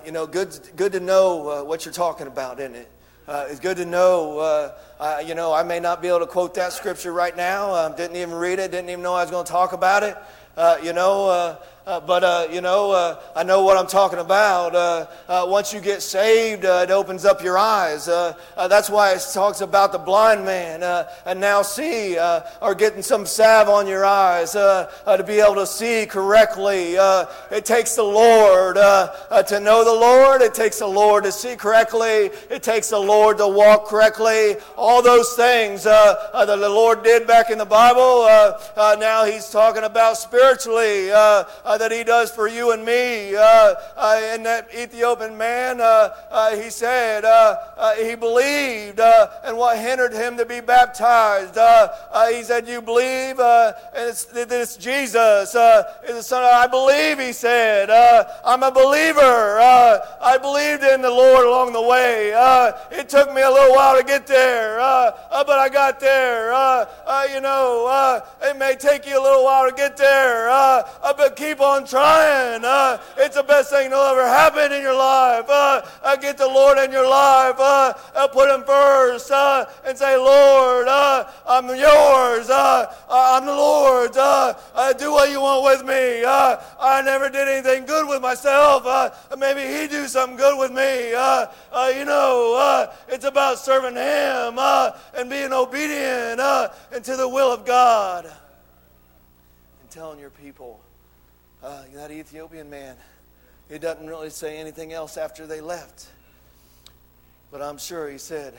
you 0.04 0.10
know, 0.10 0.26
good, 0.26 0.58
good 0.74 0.90
to 0.90 0.98
know 0.98 1.64
what 1.64 1.84
you're 1.84 1.94
talking 1.94 2.26
about, 2.26 2.58
isn't 2.58 2.74
it? 2.74 2.90
Uh, 3.28 3.44
it's 3.50 3.60
good 3.60 3.76
to 3.76 3.84
know. 3.84 4.38
Uh, 4.38 4.72
uh, 4.98 5.22
you 5.22 5.34
know, 5.34 5.52
I 5.52 5.62
may 5.62 5.80
not 5.80 6.00
be 6.00 6.08
able 6.08 6.20
to 6.20 6.26
quote 6.26 6.54
that 6.54 6.72
scripture 6.72 7.12
right 7.12 7.36
now. 7.36 7.74
Um, 7.74 7.94
didn't 7.94 8.16
even 8.16 8.32
read 8.32 8.58
it. 8.58 8.70
Didn't 8.70 8.88
even 8.88 9.02
know 9.02 9.12
I 9.12 9.22
was 9.22 9.30
going 9.30 9.44
to 9.44 9.52
talk 9.52 9.74
about 9.74 10.02
it. 10.02 10.16
Uh, 10.56 10.78
you 10.82 10.94
know, 10.94 11.58
uh, 11.88 11.98
but 12.00 12.22
uh, 12.22 12.46
you 12.52 12.60
know, 12.60 12.90
uh, 12.90 13.18
I 13.34 13.42
know 13.44 13.64
what 13.64 13.78
I'm 13.78 13.86
talking 13.86 14.18
about. 14.18 14.74
Uh, 14.74 15.06
uh, 15.26 15.46
once 15.48 15.72
you 15.72 15.80
get 15.80 16.02
saved, 16.02 16.66
uh, 16.66 16.84
it 16.86 16.90
opens 16.90 17.24
up 17.24 17.42
your 17.42 17.56
eyes. 17.56 18.08
Uh, 18.08 18.34
uh, 18.58 18.68
that's 18.68 18.90
why 18.90 19.12
it 19.12 19.26
talks 19.32 19.62
about 19.62 19.92
the 19.92 19.98
blind 19.98 20.44
man 20.44 20.82
and 21.24 21.40
now 21.40 21.62
see, 21.62 22.18
or 22.60 22.74
getting 22.74 23.00
some 23.00 23.24
salve 23.24 23.70
on 23.70 23.86
your 23.86 24.04
eyes 24.04 24.52
to 24.52 25.24
be 25.26 25.40
able 25.40 25.54
to 25.54 25.66
see 25.66 26.04
correctly. 26.04 26.96
It 27.50 27.64
takes 27.64 27.96
the 27.96 28.02
Lord 28.02 28.76
to 28.76 29.60
know 29.60 29.82
the 29.82 29.98
Lord. 29.98 30.42
It 30.42 30.52
takes 30.52 30.80
the 30.80 30.86
Lord 30.86 31.24
to 31.24 31.32
see 31.32 31.56
correctly. 31.56 32.30
It 32.50 32.62
takes 32.62 32.90
the 32.90 32.98
Lord 32.98 33.38
to 33.38 33.48
walk 33.48 33.86
correctly. 33.86 34.56
All 34.76 35.00
those 35.00 35.32
things 35.32 35.84
that 35.84 36.32
the 36.34 36.56
Lord 36.68 37.02
did 37.02 37.26
back 37.26 37.50
in 37.50 37.56
the 37.56 37.64
Bible. 37.64 38.26
Now 38.76 39.24
He's 39.24 39.48
talking 39.48 39.84
about 39.84 40.18
spiritually. 40.18 41.10
That 41.78 41.92
he 41.92 42.02
does 42.02 42.30
for 42.32 42.48
you 42.48 42.72
and 42.72 42.84
me. 42.84 43.36
Uh, 43.36 43.74
uh, 43.96 44.20
and 44.24 44.44
that 44.46 44.68
Ethiopian 44.74 45.36
man, 45.38 45.80
uh, 45.80 46.10
uh 46.30 46.56
he 46.56 46.70
said 46.70 47.24
uh, 47.24 47.56
uh, 47.76 47.94
he 47.94 48.14
believed, 48.14 49.00
and 49.00 49.56
what 49.56 49.78
hindered 49.78 50.12
him 50.12 50.36
to 50.38 50.44
be 50.44 50.60
baptized? 50.60 51.54
He 52.34 52.42
said, 52.42 52.66
"You 52.66 52.82
believe, 52.82 53.38
and 53.38 53.74
it's, 53.94 54.24
this 54.24 54.76
Jesus 54.76 55.54
is 55.54 56.14
the 56.14 56.22
Son." 56.22 56.42
Of, 56.42 56.50
I 56.50 56.66
believe, 56.66 57.18
he 57.20 57.32
said. 57.32 57.90
I'm 58.44 58.62
a 58.62 58.72
believer. 58.72 59.60
I 59.60 60.38
believed 60.40 60.82
in 60.82 61.02
the 61.02 61.10
Lord 61.10 61.46
along 61.46 61.72
the 61.72 61.82
way. 61.82 62.32
It 62.90 63.08
took 63.08 63.32
me 63.32 63.42
a 63.42 63.50
little 63.50 63.74
while 63.74 63.96
to 63.96 64.04
get 64.04 64.26
there, 64.26 64.78
but 64.78 65.50
I 65.50 65.68
got 65.68 66.00
there. 66.00 66.50
You 67.32 67.40
know, 67.40 68.22
it 68.42 68.56
may 68.58 68.74
take 68.74 69.06
you 69.06 69.20
a 69.20 69.22
little 69.22 69.44
while 69.44 69.68
to 69.68 69.74
get 69.74 69.96
there, 69.96 70.48
but 70.48 71.36
keep 71.36 71.60
on 71.60 71.67
trying. 71.86 72.64
Uh, 72.64 72.98
it's 73.16 73.36
the 73.36 73.42
best 73.42 73.70
thing 73.70 73.90
that'll 73.90 74.04
ever 74.04 74.26
happen 74.26 74.72
in 74.72 74.82
your 74.82 74.96
life. 74.96 75.44
Uh, 75.48 75.82
uh, 76.02 76.16
get 76.16 76.38
the 76.38 76.46
Lord 76.46 76.78
in 76.78 76.90
your 76.90 77.08
life. 77.08 77.56
Uh, 77.58 77.92
put 78.28 78.54
Him 78.54 78.64
first 78.64 79.30
uh, 79.30 79.66
and 79.84 79.96
say, 79.96 80.16
Lord, 80.16 80.88
uh, 80.88 81.30
I'm 81.46 81.66
yours. 81.68 82.48
I'm 82.50 83.46
the 83.46 83.58
uh, 84.18 84.92
do 84.94 85.12
what 85.12 85.30
you 85.30 85.40
want 85.40 85.64
with 85.64 85.86
me. 85.86 86.24
I 86.24 87.02
never 87.04 87.28
did 87.28 87.48
anything 87.48 87.86
good 87.86 88.08
with 88.08 88.22
myself. 88.22 88.84
Maybe 89.38 89.62
He 89.62 89.88
do 89.88 90.06
something 90.08 90.36
good 90.36 90.58
with 90.58 90.72
me. 90.72 91.10
You 91.98 92.04
know, 92.04 92.90
it's 93.08 93.24
about 93.24 93.58
serving 93.58 93.94
Him 93.94 94.58
and 94.58 95.30
being 95.30 95.52
obedient 95.52 96.40
and 96.40 97.04
to 97.04 97.16
the 97.16 97.28
will 97.28 97.52
of 97.52 97.64
God. 97.64 98.24
And 98.26 99.90
telling 99.90 100.18
your 100.18 100.30
people, 100.30 100.77
uh, 101.68 101.82
that 101.94 102.10
Ethiopian 102.10 102.70
man, 102.70 102.96
he 103.68 103.78
doesn't 103.78 104.06
really 104.06 104.30
say 104.30 104.56
anything 104.56 104.94
else 104.94 105.18
after 105.18 105.46
they 105.46 105.60
left. 105.60 106.06
But 107.50 107.60
I'm 107.60 107.76
sure 107.76 108.08
he 108.08 108.16
said 108.16 108.54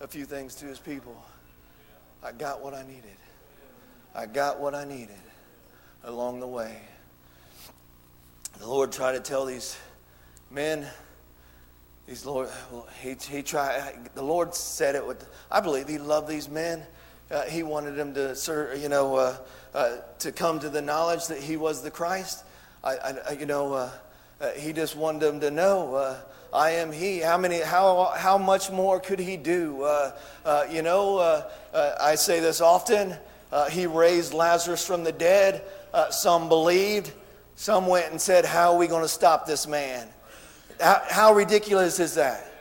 a 0.00 0.08
few 0.08 0.24
things 0.24 0.56
to 0.56 0.66
his 0.66 0.80
people. 0.80 1.24
I 2.24 2.32
got 2.32 2.60
what 2.60 2.74
I 2.74 2.82
needed. 2.82 3.16
I 4.14 4.26
got 4.26 4.58
what 4.58 4.74
I 4.74 4.84
needed 4.84 5.10
along 6.02 6.40
the 6.40 6.48
way. 6.48 6.76
The 8.58 8.66
Lord 8.66 8.90
tried 8.90 9.12
to 9.12 9.20
tell 9.20 9.44
these 9.44 9.76
men, 10.50 10.86
these 12.06 12.26
Lord, 12.26 12.48
he, 13.00 13.14
he 13.28 13.42
tried, 13.42 14.10
the 14.14 14.22
Lord 14.22 14.54
said 14.54 14.96
it 14.96 15.06
with, 15.06 15.28
I 15.52 15.60
believe 15.60 15.88
he 15.88 15.98
loved 15.98 16.28
these 16.28 16.48
men. 16.48 16.82
Uh, 17.30 17.42
he 17.42 17.62
wanted 17.62 17.92
them 17.94 18.12
to 18.14 18.34
serve, 18.34 18.80
you 18.80 18.88
know, 18.88 19.16
uh, 19.16 19.36
uh, 19.74 19.96
to 20.20 20.30
come 20.30 20.60
to 20.60 20.68
the 20.68 20.80
knowledge 20.80 21.26
that 21.26 21.38
he 21.38 21.56
was 21.56 21.82
the 21.82 21.90
Christ. 21.90 22.44
I, 22.84 23.16
I 23.28 23.32
you 23.32 23.46
know, 23.46 23.72
uh, 23.72 23.90
uh, 24.40 24.50
he 24.50 24.72
just 24.72 24.96
wanted 24.96 25.20
them 25.20 25.40
to 25.40 25.50
know, 25.50 25.94
uh, 25.94 26.16
I 26.52 26.70
am 26.72 26.92
he. 26.92 27.18
How 27.18 27.36
many, 27.36 27.60
how, 27.60 28.12
how 28.16 28.38
much 28.38 28.70
more 28.70 29.00
could 29.00 29.18
he 29.18 29.36
do? 29.36 29.84
You 30.70 30.82
know, 30.82 31.44
I 31.74 32.14
say 32.14 32.38
this 32.38 32.60
often. 32.60 33.16
He 33.70 33.88
raised 33.88 34.32
Lazarus 34.32 34.86
from 34.86 35.02
the 35.02 35.10
dead. 35.10 35.64
Some 36.10 36.48
believed. 36.48 37.12
Some 37.56 37.88
went 37.88 38.12
and 38.12 38.20
said, 38.20 38.44
How 38.44 38.72
are 38.72 38.78
we 38.78 38.86
going 38.86 39.02
to 39.02 39.08
stop 39.08 39.46
this 39.46 39.66
man? 39.66 40.06
How, 40.80 41.02
how 41.08 41.34
ridiculous 41.34 41.98
is 41.98 42.14
that? 42.14 42.52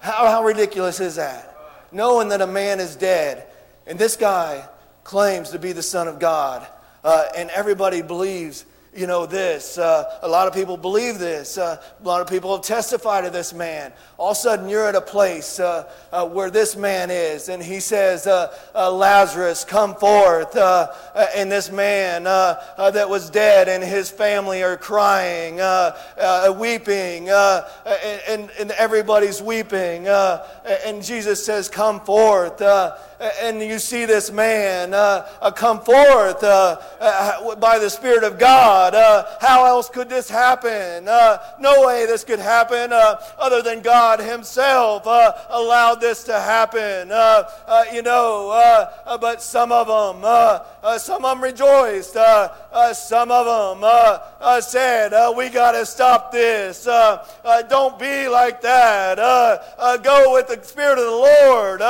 How, 0.00 0.26
how 0.26 0.44
ridiculous 0.44 0.98
is 0.98 1.14
that? 1.14 1.56
Knowing 1.92 2.30
that 2.30 2.40
a 2.40 2.46
man 2.48 2.80
is 2.80 2.96
dead, 2.96 3.46
and 3.86 3.96
this 3.96 4.16
guy 4.16 4.68
claims 5.06 5.50
to 5.50 5.58
be 5.60 5.70
the 5.70 5.84
Son 5.84 6.08
of 6.08 6.18
God, 6.18 6.66
uh, 7.04 7.26
and 7.36 7.48
everybody 7.50 8.02
believes 8.02 8.66
you 8.96 9.06
know 9.06 9.26
this. 9.26 9.78
Uh, 9.78 10.18
a 10.22 10.28
lot 10.28 10.48
of 10.48 10.54
people 10.54 10.76
believe 10.76 11.18
this. 11.18 11.58
Uh, 11.58 11.80
a 12.00 12.06
lot 12.06 12.22
of 12.22 12.28
people 12.28 12.56
have 12.56 12.64
testified 12.64 13.24
to 13.24 13.30
this 13.30 13.52
man. 13.52 13.92
All 14.16 14.30
of 14.30 14.36
a 14.36 14.40
sudden, 14.40 14.68
you're 14.68 14.88
at 14.88 14.94
a 14.94 15.00
place 15.00 15.60
uh, 15.60 15.92
uh 16.10 16.26
where 16.26 16.50
this 16.50 16.76
man 16.76 17.10
is, 17.10 17.48
and 17.48 17.62
he 17.62 17.78
says, 17.80 18.26
uh, 18.26 18.56
uh, 18.74 18.90
Lazarus, 18.90 19.64
come 19.64 19.94
forth. 19.94 20.56
and 20.56 21.52
this 21.52 21.70
man 21.70 22.24
that 22.24 23.08
was 23.08 23.30
dead 23.30 23.68
and 23.68 23.84
his 23.84 24.10
family 24.10 24.62
are 24.62 24.76
crying, 24.76 25.56
weeping, 26.58 27.28
and, 27.28 28.50
and, 28.58 28.70
everybody's 28.72 29.42
weeping. 29.42 30.08
and 30.08 31.02
Jesus 31.02 31.44
says, 31.44 31.68
Come 31.68 32.00
forth 32.00 32.60
and 33.20 33.62
you 33.62 33.78
see 33.78 34.04
this 34.04 34.30
man 34.30 34.92
uh, 34.92 35.26
uh, 35.40 35.50
come 35.50 35.80
forth 35.80 36.42
uh, 36.42 36.76
uh 37.00 37.54
by 37.56 37.78
the 37.78 37.88
Spirit 37.88 38.24
of 38.24 38.38
God. 38.38 38.94
Uh, 38.94 39.24
how 39.40 39.64
else 39.64 39.88
could 39.88 40.08
this 40.08 40.28
happen? 40.28 41.08
Uh, 41.08 41.38
no 41.58 41.86
way 41.86 42.06
this 42.06 42.24
could 42.24 42.38
happen 42.38 42.92
uh, 42.92 43.20
other 43.38 43.62
than 43.62 43.80
God 43.80 44.20
Himself 44.20 45.06
uh, 45.06 45.32
allowed 45.48 46.00
this 46.00 46.24
to 46.24 46.38
happen. 46.38 47.10
Uh, 47.10 47.44
you 47.92 48.02
know, 48.02 48.88
but 49.20 49.42
some 49.42 49.72
of 49.72 49.86
them, 49.86 50.22
some 50.98 51.24
of 51.24 51.36
them 51.36 51.42
rejoiced. 51.42 52.14
some 52.14 53.30
of 53.30 53.80
them 53.80 54.60
said, 54.62 55.34
"We 55.36 55.48
got 55.48 55.72
to 55.72 55.86
stop 55.86 56.32
this. 56.32 56.84
don't 56.84 57.98
be 57.98 58.28
like 58.28 58.60
that. 58.62 59.16
go 60.02 60.32
with 60.34 60.48
the 60.48 60.62
Spirit 60.62 60.98
of 60.98 61.04
the 61.04 61.10
Lord." 61.10 61.82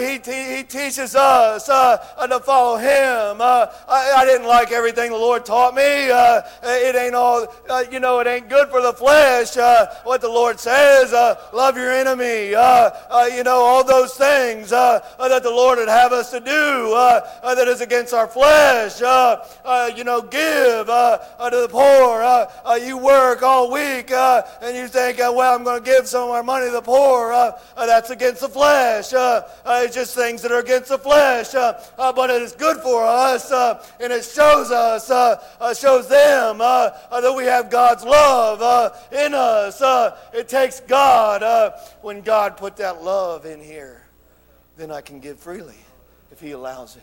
he, 0.00 0.18
he 0.18 0.49
he 0.56 0.62
teaches 0.62 1.14
us 1.14 1.68
uh, 1.68 2.04
uh, 2.16 2.26
to 2.26 2.40
follow 2.40 2.76
Him. 2.76 3.40
Uh, 3.40 3.66
I, 3.88 4.14
I, 4.18 4.24
didn't 4.24 4.46
like 4.46 4.72
everything 4.72 5.10
the 5.10 5.16
Lord 5.16 5.44
taught 5.44 5.74
me. 5.74 6.10
Uh, 6.10 6.42
it 6.62 6.96
ain't 6.96 7.14
all, 7.14 7.46
uh, 7.68 7.84
you 7.90 8.00
know, 8.00 8.20
it 8.20 8.26
ain't 8.26 8.48
good 8.48 8.68
for 8.68 8.80
the 8.80 8.92
flesh. 8.92 9.56
Uh, 9.56 9.86
what 10.04 10.20
the 10.20 10.28
Lord 10.28 10.58
says, 10.60 11.12
uh, 11.12 11.36
love 11.52 11.76
your 11.76 11.90
enemy. 11.90 12.54
Uh, 12.54 12.90
uh, 13.10 13.28
you 13.32 13.42
know, 13.42 13.56
all 13.56 13.84
those 13.84 14.14
things 14.14 14.70
that 14.70 15.18
the 15.18 15.50
Lord 15.50 15.78
would 15.78 15.88
have 15.88 16.12
us 16.12 16.30
to 16.30 16.40
do 16.40 16.44
that 16.44 17.68
is 17.68 17.80
against 17.80 18.12
our 18.14 18.26
flesh. 18.26 19.00
you 19.96 20.04
know, 20.04 20.22
give 20.22 20.86
to 20.86 21.20
the 21.38 21.68
poor. 21.70 22.78
you 22.78 22.96
work 22.96 23.42
all 23.42 23.70
week 23.70 24.10
and 24.10 24.76
you 24.76 24.88
think, 24.88 25.18
well, 25.18 25.54
I'm 25.54 25.64
going 25.64 25.82
to 25.82 25.90
give 25.90 26.06
some 26.06 26.24
of 26.24 26.30
our 26.30 26.42
money 26.42 26.66
to 26.66 26.72
the 26.72 26.82
poor. 26.82 27.54
that's 27.76 28.10
against 28.10 28.40
the 28.40 28.48
flesh. 28.48 29.12
it's 29.12 29.94
just 29.94 30.14
things 30.14 30.39
that 30.42 30.52
are 30.52 30.60
against 30.60 30.88
the 30.88 30.98
flesh, 30.98 31.54
uh, 31.54 31.80
uh, 31.98 32.12
but 32.12 32.30
it 32.30 32.42
is 32.42 32.52
good 32.52 32.78
for 32.78 33.04
us, 33.04 33.50
uh, 33.50 33.84
and 34.00 34.12
it 34.12 34.24
shows 34.24 34.70
us, 34.70 35.10
uh, 35.10 35.42
uh, 35.60 35.74
shows 35.74 36.08
them 36.08 36.60
uh, 36.60 36.90
that 37.20 37.34
we 37.34 37.44
have 37.44 37.70
God's 37.70 38.04
love 38.04 38.94
in 39.12 39.34
us. 39.34 39.80
it 40.32 40.48
takes 40.48 40.80
God. 40.80 41.74
when 42.02 42.20
God 42.20 42.56
put 42.56 42.76
that 42.76 43.02
love 43.02 43.46
in 43.46 43.60
here, 43.60 44.06
then 44.76 44.90
I 44.90 45.00
can 45.00 45.20
give 45.20 45.38
freely 45.38 45.78
if 46.30 46.40
He 46.40 46.52
allows 46.52 46.96
it. 46.96 47.02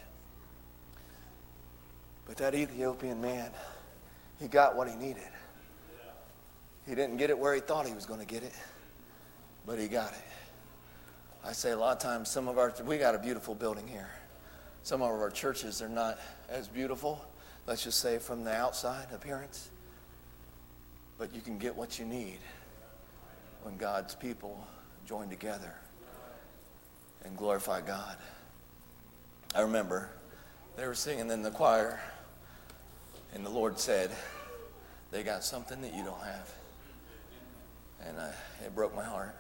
But 2.27 2.37
that 2.37 2.53
Ethiopian 2.53 3.21
man, 3.21 3.51
he 4.39 4.47
got 4.47 4.75
what 4.75 4.89
he 4.89 4.95
needed. 4.95 5.23
He 6.87 6.95
didn't 6.95 7.17
get 7.17 7.29
it 7.29 7.37
where 7.37 7.53
he 7.53 7.61
thought 7.61 7.87
he 7.87 7.93
was 7.93 8.05
going 8.05 8.19
to 8.19 8.25
get 8.25 8.43
it, 8.43 8.53
but 9.65 9.79
he 9.79 9.87
got 9.87 10.11
it. 10.11 10.26
I 11.47 11.53
say 11.53 11.71
a 11.71 11.77
lot 11.77 11.95
of 11.95 12.03
times, 12.03 12.29
some 12.29 12.49
of 12.49 12.57
our, 12.57 12.73
we 12.83 12.97
got 12.97 13.15
a 13.15 13.19
beautiful 13.19 13.55
building 13.55 13.87
here. 13.87 14.09
Some 14.83 15.01
of 15.01 15.09
our 15.09 15.29
churches 15.29 15.81
are 15.81 15.87
not 15.87 16.19
as 16.49 16.67
beautiful, 16.67 17.25
let's 17.65 17.85
just 17.85 18.01
say 18.01 18.17
from 18.17 18.43
the 18.43 18.53
outside 18.53 19.07
appearance. 19.13 19.69
But 21.17 21.33
you 21.33 21.39
can 21.39 21.57
get 21.57 21.73
what 21.73 21.99
you 21.99 22.05
need 22.05 22.39
when 23.63 23.77
God's 23.77 24.13
people 24.13 24.67
join 25.07 25.29
together 25.29 25.73
and 27.23 27.37
glorify 27.37 27.79
God. 27.79 28.17
I 29.55 29.61
remember 29.61 30.09
they 30.75 30.85
were 30.85 30.95
singing 30.95 31.31
in 31.31 31.43
the 31.43 31.51
choir, 31.51 32.01
and 33.33 33.45
the 33.45 33.49
Lord 33.49 33.79
said, 33.79 34.11
They 35.11 35.23
got 35.23 35.45
something 35.45 35.79
that 35.81 35.93
you 35.93 36.03
don't 36.03 36.23
have. 36.23 36.53
And 38.05 38.19
I, 38.19 38.33
it 38.65 38.75
broke 38.75 38.93
my 38.93 39.05
heart. 39.05 39.33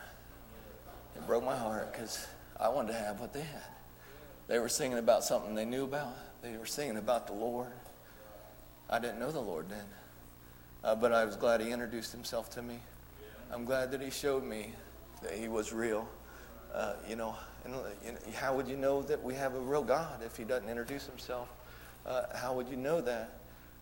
It 1.17 1.25
broke 1.25 1.43
my 1.43 1.55
heart 1.55 1.91
because 1.91 2.27
I 2.59 2.69
wanted 2.69 2.91
to 2.91 2.97
have 2.99 3.19
what 3.19 3.33
they 3.33 3.41
had. 3.41 3.63
They 4.47 4.59
were 4.59 4.69
singing 4.69 4.99
about 4.99 5.23
something 5.23 5.55
they 5.55 5.65
knew 5.65 5.83
about, 5.83 6.15
they 6.41 6.55
were 6.57 6.65
singing 6.65 6.97
about 6.97 7.27
the 7.27 7.33
Lord. 7.33 7.71
I 8.89 8.99
didn't 8.99 9.19
know 9.19 9.31
the 9.31 9.41
Lord 9.41 9.67
then, 9.67 9.85
uh, 10.83 10.95
but 10.95 11.11
I 11.11 11.25
was 11.25 11.35
glad 11.35 11.59
He 11.59 11.71
introduced 11.71 12.11
Himself 12.11 12.49
to 12.51 12.61
me. 12.61 12.79
I'm 13.51 13.65
glad 13.65 13.91
that 13.91 14.01
He 14.01 14.11
showed 14.11 14.43
me 14.43 14.73
that 15.23 15.33
He 15.33 15.47
was 15.47 15.73
real. 15.73 16.07
Uh, 16.73 16.93
you 17.09 17.15
know, 17.15 17.35
and 17.65 18.17
how 18.35 18.55
would 18.55 18.67
you 18.67 18.77
know 18.77 19.01
that 19.01 19.21
we 19.21 19.33
have 19.33 19.55
a 19.55 19.59
real 19.59 19.83
God 19.83 20.21
if 20.23 20.37
He 20.37 20.43
doesn't 20.43 20.69
introduce 20.69 21.07
Himself? 21.07 21.49
Uh, 22.05 22.23
how 22.35 22.53
would 22.53 22.69
you 22.69 22.77
know 22.77 23.01
that? 23.01 23.31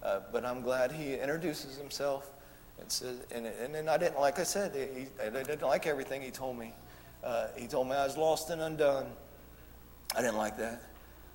Uh, 0.02 0.22
but 0.32 0.46
I'm 0.46 0.62
glad 0.62 0.92
He 0.92 1.16
introduces 1.16 1.78
Himself. 1.78 2.32
And, 2.80 2.92
says, 2.92 3.20
and, 3.32 3.46
and 3.46 3.74
then 3.74 3.88
I 3.88 3.98
didn't, 3.98 4.20
like 4.20 4.38
I 4.38 4.44
said, 4.44 4.74
he, 4.76 5.06
I 5.24 5.30
didn't 5.30 5.62
like 5.62 5.88
everything 5.88 6.22
He 6.22 6.32
told 6.32 6.58
me. 6.58 6.74
Uh, 7.26 7.48
he 7.58 7.66
told 7.66 7.90
me 7.90 7.96
I 7.96 8.06
was 8.06 8.18
lost 8.18 8.52
and 8.52 8.62
undone. 8.62 9.08
I 10.16 10.22
didn't 10.22 10.38
like 10.38 10.58
that. 10.58 10.80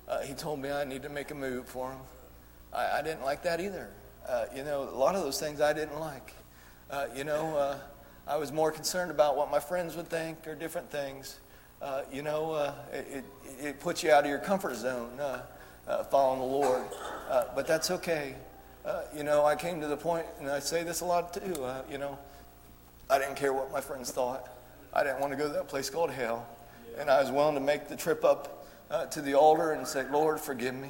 Uh, 0.07 0.21
he 0.21 0.33
told 0.33 0.59
me 0.61 0.71
I 0.71 0.85
need 0.85 1.03
to 1.03 1.09
make 1.09 1.31
a 1.31 1.35
move 1.35 1.67
for 1.67 1.91
him. 1.91 1.99
I, 2.73 2.99
I 2.99 3.01
didn't 3.01 3.23
like 3.23 3.43
that 3.43 3.59
either. 3.59 3.89
Uh, 4.27 4.45
you 4.55 4.63
know, 4.63 4.83
a 4.83 4.97
lot 4.97 5.15
of 5.15 5.23
those 5.23 5.37
things 5.37 5.59
I 5.59 5.73
didn't 5.73 5.99
like. 5.99 6.33
Uh, 6.89 7.07
you 7.13 7.25
know, 7.25 7.57
uh, 7.57 7.77
I 8.25 8.37
was 8.37 8.53
more 8.53 8.71
concerned 8.71 9.11
about 9.11 9.35
what 9.35 9.51
my 9.51 9.59
friends 9.59 9.97
would 9.97 10.07
think 10.07 10.47
or 10.47 10.55
different 10.55 10.89
things. 10.89 11.39
Uh, 11.81 12.03
you 12.11 12.21
know, 12.21 12.73
it, 12.93 13.07
it, 13.11 13.25
it, 13.59 13.79
puts 13.79 14.03
you 14.03 14.11
out 14.11 14.23
of 14.23 14.29
your 14.29 14.39
comfort 14.39 14.75
zone 14.75 15.19
following 16.09 16.39
the 16.39 16.45
Lord. 16.45 16.83
but 17.55 17.67
that's 17.67 17.91
okay. 17.91 18.35
you 19.13 19.23
know, 19.23 19.45
I 19.45 19.55
came 19.55 19.81
to 19.81 19.87
the 19.87 19.97
point, 19.97 20.25
and 20.39 20.49
I 20.49 20.59
say 20.59 20.83
this 20.83 21.01
a 21.01 21.05
lot 21.05 21.33
too, 21.33 21.67
you 21.89 21.97
know, 21.97 22.17
I 23.09 23.17
didn't 23.17 23.35
care 23.35 23.51
what 23.51 23.71
my 23.71 23.81
friends 23.81 24.11
thought. 24.11 24.60
I 24.93 25.03
didn't 25.03 25.19
want 25.21 25.31
to 25.31 25.37
go 25.37 25.47
to 25.47 25.53
that 25.53 25.67
place 25.67 25.89
called 25.89 26.11
hell. 26.11 26.47
And 26.97 27.09
I 27.09 27.21
was 27.21 27.31
willing 27.31 27.55
to 27.55 27.61
make 27.61 27.87
the 27.87 27.95
trip 27.95 28.25
up 28.25 28.67
uh, 28.89 29.05
to 29.05 29.21
the 29.21 29.35
altar 29.35 29.71
and 29.71 29.87
say, 29.87 30.05
Lord, 30.11 30.39
forgive 30.39 30.75
me. 30.75 30.89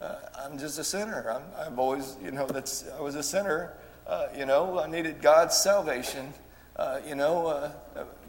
Uh, 0.00 0.16
I'm 0.38 0.58
just 0.58 0.78
a 0.78 0.84
sinner. 0.84 1.42
i 1.58 1.64
have 1.64 1.78
always, 1.78 2.16
you 2.22 2.30
know, 2.30 2.46
that's, 2.46 2.84
I 2.96 3.00
was 3.00 3.14
a 3.14 3.22
sinner. 3.22 3.72
Uh, 4.06 4.26
you 4.36 4.44
know, 4.44 4.78
I 4.78 4.86
needed 4.86 5.22
God's 5.22 5.56
salvation. 5.56 6.32
Uh, 6.76 7.00
you 7.06 7.14
know, 7.14 7.46
uh, 7.46 7.70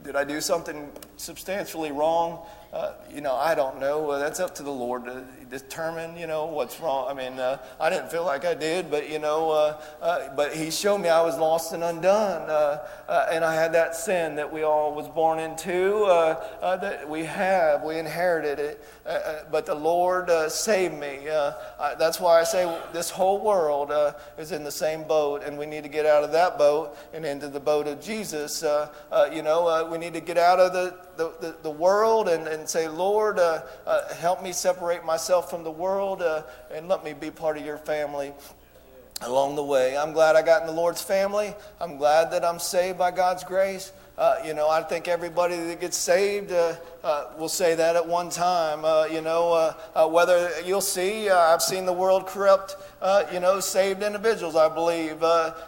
did 0.03 0.15
I 0.15 0.23
do 0.23 0.41
something 0.41 0.89
substantially 1.17 1.91
wrong? 1.91 2.45
Uh, 2.73 2.93
you 3.13 3.19
know, 3.19 3.35
I 3.35 3.53
don't 3.53 3.81
know. 3.81 4.17
that's 4.17 4.39
up 4.39 4.55
to 4.55 4.63
the 4.63 4.71
Lord 4.71 5.03
to 5.03 5.25
determine, 5.49 6.15
you 6.15 6.25
know, 6.25 6.45
what's 6.45 6.79
wrong. 6.79 7.07
I 7.09 7.13
mean, 7.13 7.37
uh, 7.37 7.57
I 7.81 7.89
didn't 7.89 8.09
feel 8.09 8.23
like 8.23 8.45
I 8.45 8.53
did, 8.53 8.89
but, 8.89 9.09
you 9.09 9.19
know, 9.19 9.51
uh, 9.51 9.81
uh 10.01 10.33
but 10.35 10.53
He 10.55 10.71
showed 10.71 10.99
me 10.99 11.09
I 11.09 11.21
was 11.21 11.37
lost 11.37 11.73
and 11.73 11.83
undone. 11.83 12.49
Uh, 12.49 12.87
uh, 13.09 13.27
and 13.29 13.43
I 13.43 13.53
had 13.53 13.73
that 13.73 13.93
sin 13.95 14.35
that 14.35 14.51
we 14.51 14.63
all 14.63 14.95
was 14.95 15.09
born 15.09 15.39
into, 15.39 16.03
uh, 16.05 16.77
that 16.77 17.09
we 17.09 17.25
have. 17.25 17.83
We 17.83 17.99
inherited 17.99 18.59
it. 18.59 18.85
but 19.51 19.65
the 19.65 19.75
Lord 19.75 20.31
saved 20.49 20.97
me. 20.97 21.29
I, 21.29 21.95
that's 21.99 22.21
why 22.21 22.39
I 22.39 22.45
say 22.45 22.73
this 22.93 23.09
whole 23.09 23.41
world 23.41 23.91
is 24.37 24.53
in 24.53 24.63
the 24.63 24.71
same 24.71 25.03
boat, 25.03 25.43
and 25.43 25.57
we 25.57 25.65
need 25.65 25.83
to 25.83 25.89
get 25.89 26.05
out 26.05 26.23
of 26.23 26.31
that 26.31 26.57
boat 26.57 26.95
and 27.13 27.25
into 27.25 27.49
the 27.49 27.59
boat 27.59 27.87
of 27.87 27.99
Jesus. 27.99 28.63
you 29.33 29.41
know, 29.41 29.89
we 29.91 29.97
need 29.97 30.13
to 30.13 30.21
get 30.21 30.37
out 30.37 30.59
of 30.59 30.71
the, 30.71 30.97
the, 31.17 31.33
the, 31.41 31.55
the 31.63 31.71
world 31.71 32.29
and, 32.29 32.47
and 32.47 32.60
say, 32.67 32.87
Lord, 32.87 33.39
uh, 33.39 33.63
uh, 33.85 34.13
help 34.15 34.41
me 34.43 34.51
separate 34.51 35.05
myself 35.05 35.49
from 35.49 35.63
the 35.63 35.71
world 35.71 36.21
uh, 36.21 36.43
and 36.73 36.87
let 36.87 37.03
me 37.03 37.13
be 37.13 37.31
part 37.31 37.57
of 37.57 37.65
your 37.65 37.77
family 37.77 38.33
along 39.21 39.55
the 39.55 39.63
way. 39.63 39.97
I'm 39.97 40.13
glad 40.13 40.35
I 40.35 40.41
got 40.41 40.61
in 40.61 40.67
the 40.67 40.73
Lord's 40.73 41.01
family. 41.01 41.53
I'm 41.79 41.97
glad 41.97 42.31
that 42.31 42.43
I'm 42.43 42.59
saved 42.59 42.97
by 42.97 43.11
God's 43.11 43.43
grace. 43.43 43.91
Uh, 44.17 44.35
you 44.45 44.53
know, 44.53 44.69
I 44.69 44.83
think 44.83 45.07
everybody 45.07 45.55
that 45.55 45.81
gets 45.81 45.97
saved 45.97 46.51
uh, 46.51 46.75
uh, 47.03 47.25
will 47.39 47.49
say 47.49 47.73
that 47.73 47.95
at 47.95 48.07
one 48.07 48.29
time. 48.29 48.85
Uh, 48.85 49.05
you 49.05 49.21
know, 49.21 49.51
uh, 49.51 49.73
uh, 49.95 50.07
whether 50.07 50.51
you'll 50.63 50.79
see, 50.79 51.27
I've 51.27 51.63
seen 51.63 51.87
the 51.87 51.93
world 51.93 52.27
corrupt, 52.27 52.75
you 53.33 53.39
know, 53.39 53.59
saved 53.59 54.03
individuals, 54.03 54.55
I 54.55 54.69
believe. 54.69 55.17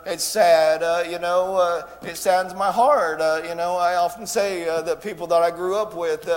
it's 0.05 0.23
sad, 0.23 1.09
you 1.09 1.17
know, 1.17 1.83
it 2.03 2.15
saddens 2.15 2.53
my 2.53 2.71
heart. 2.71 3.19
you 3.47 3.55
know, 3.55 3.75
I 3.75 3.95
often 3.95 4.27
say 4.27 4.65
that 4.65 5.01
people 5.01 5.25
that 5.27 5.41
I 5.41 5.49
grew 5.49 5.75
up 5.75 5.95
with, 5.95 6.29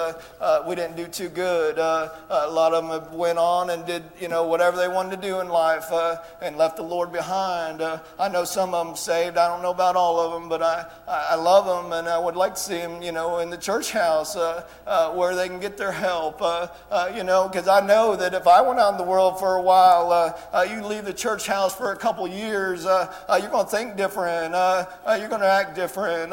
we 0.67 0.75
didn't 0.75 0.97
do 0.97 1.09
too 1.09 1.29
good. 1.29 1.77
a 1.77 2.49
lot 2.49 2.73
of 2.73 2.89
them 2.89 3.19
went 3.19 3.39
on 3.39 3.69
and 3.69 3.85
did, 3.85 4.05
you 4.19 4.29
know, 4.29 4.47
whatever 4.47 4.79
they 4.79 4.89
wanted 4.89 5.21
to 5.21 5.29
do 5.29 5.41
in 5.41 5.49
life 5.49 5.93
and 6.41 6.57
left 6.57 6.77
the 6.77 6.83
Lord 6.83 7.06
behind. 7.07 7.81
Uh, 7.81 8.01
I 8.19 8.29
know 8.29 8.45
some 8.45 8.75
of 8.75 8.87
them 8.87 8.97
saved. 8.97 9.37
I 9.37 9.49
don't 9.49 9.63
know 9.63 9.71
about 9.71 9.97
all 9.97 10.21
of 10.21 10.33
them, 10.33 10.49
but 10.49 10.63
I, 10.63 10.87
I 11.09 11.35
love 11.37 11.67
them 11.67 11.93
and 11.93 12.09
I 12.09 12.19
would 12.19 12.37
like 12.37 12.55
to 12.55 12.61
see 12.61 12.79
them, 12.79 13.03
you 13.03 13.13
know, 13.13 13.39
in 13.39 13.51
the 13.51 13.57
church 13.57 13.93
house 13.93 14.37
uh, 14.37 14.67
uh, 14.87 15.13
where 15.13 15.35
they 15.35 15.49
can 15.49 15.61
get 15.61 15.77
their 15.77 15.93
help, 15.93 16.43
uh, 16.43 16.69
uh 16.91 17.13
you 17.15 17.25
know, 17.25 17.49
because 17.49 17.69
I 17.69 17.85
know 17.87 18.17
that 18.17 18.35
if 18.35 18.47
I 18.47 18.61
went 18.61 18.79
out 18.79 18.93
in 18.93 18.99
the 18.99 19.05
world 19.05 19.39
for 19.39 19.57
a 19.57 19.63
while, 19.63 20.13
uh, 20.13 20.39
uh, 20.53 20.63
you 20.63 20.85
leave 20.85 21.05
the 21.05 21.15
church 21.15 21.47
house 21.47 21.75
for 21.75 21.93
a 21.93 21.97
couple 21.97 22.27
years, 22.29 22.85
you're 22.85 23.51
going 23.51 23.65
to 23.65 23.71
think 23.71 23.97
different, 23.97 24.53
you're 24.53 25.29
going 25.29 25.41
to 25.41 25.51
act 25.51 25.75
different, 25.75 26.31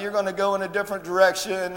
you're 0.00 0.12
going 0.12 0.26
to 0.26 0.32
go 0.32 0.54
in 0.54 0.62
a 0.62 0.68
different 0.68 1.04
direction, 1.04 1.76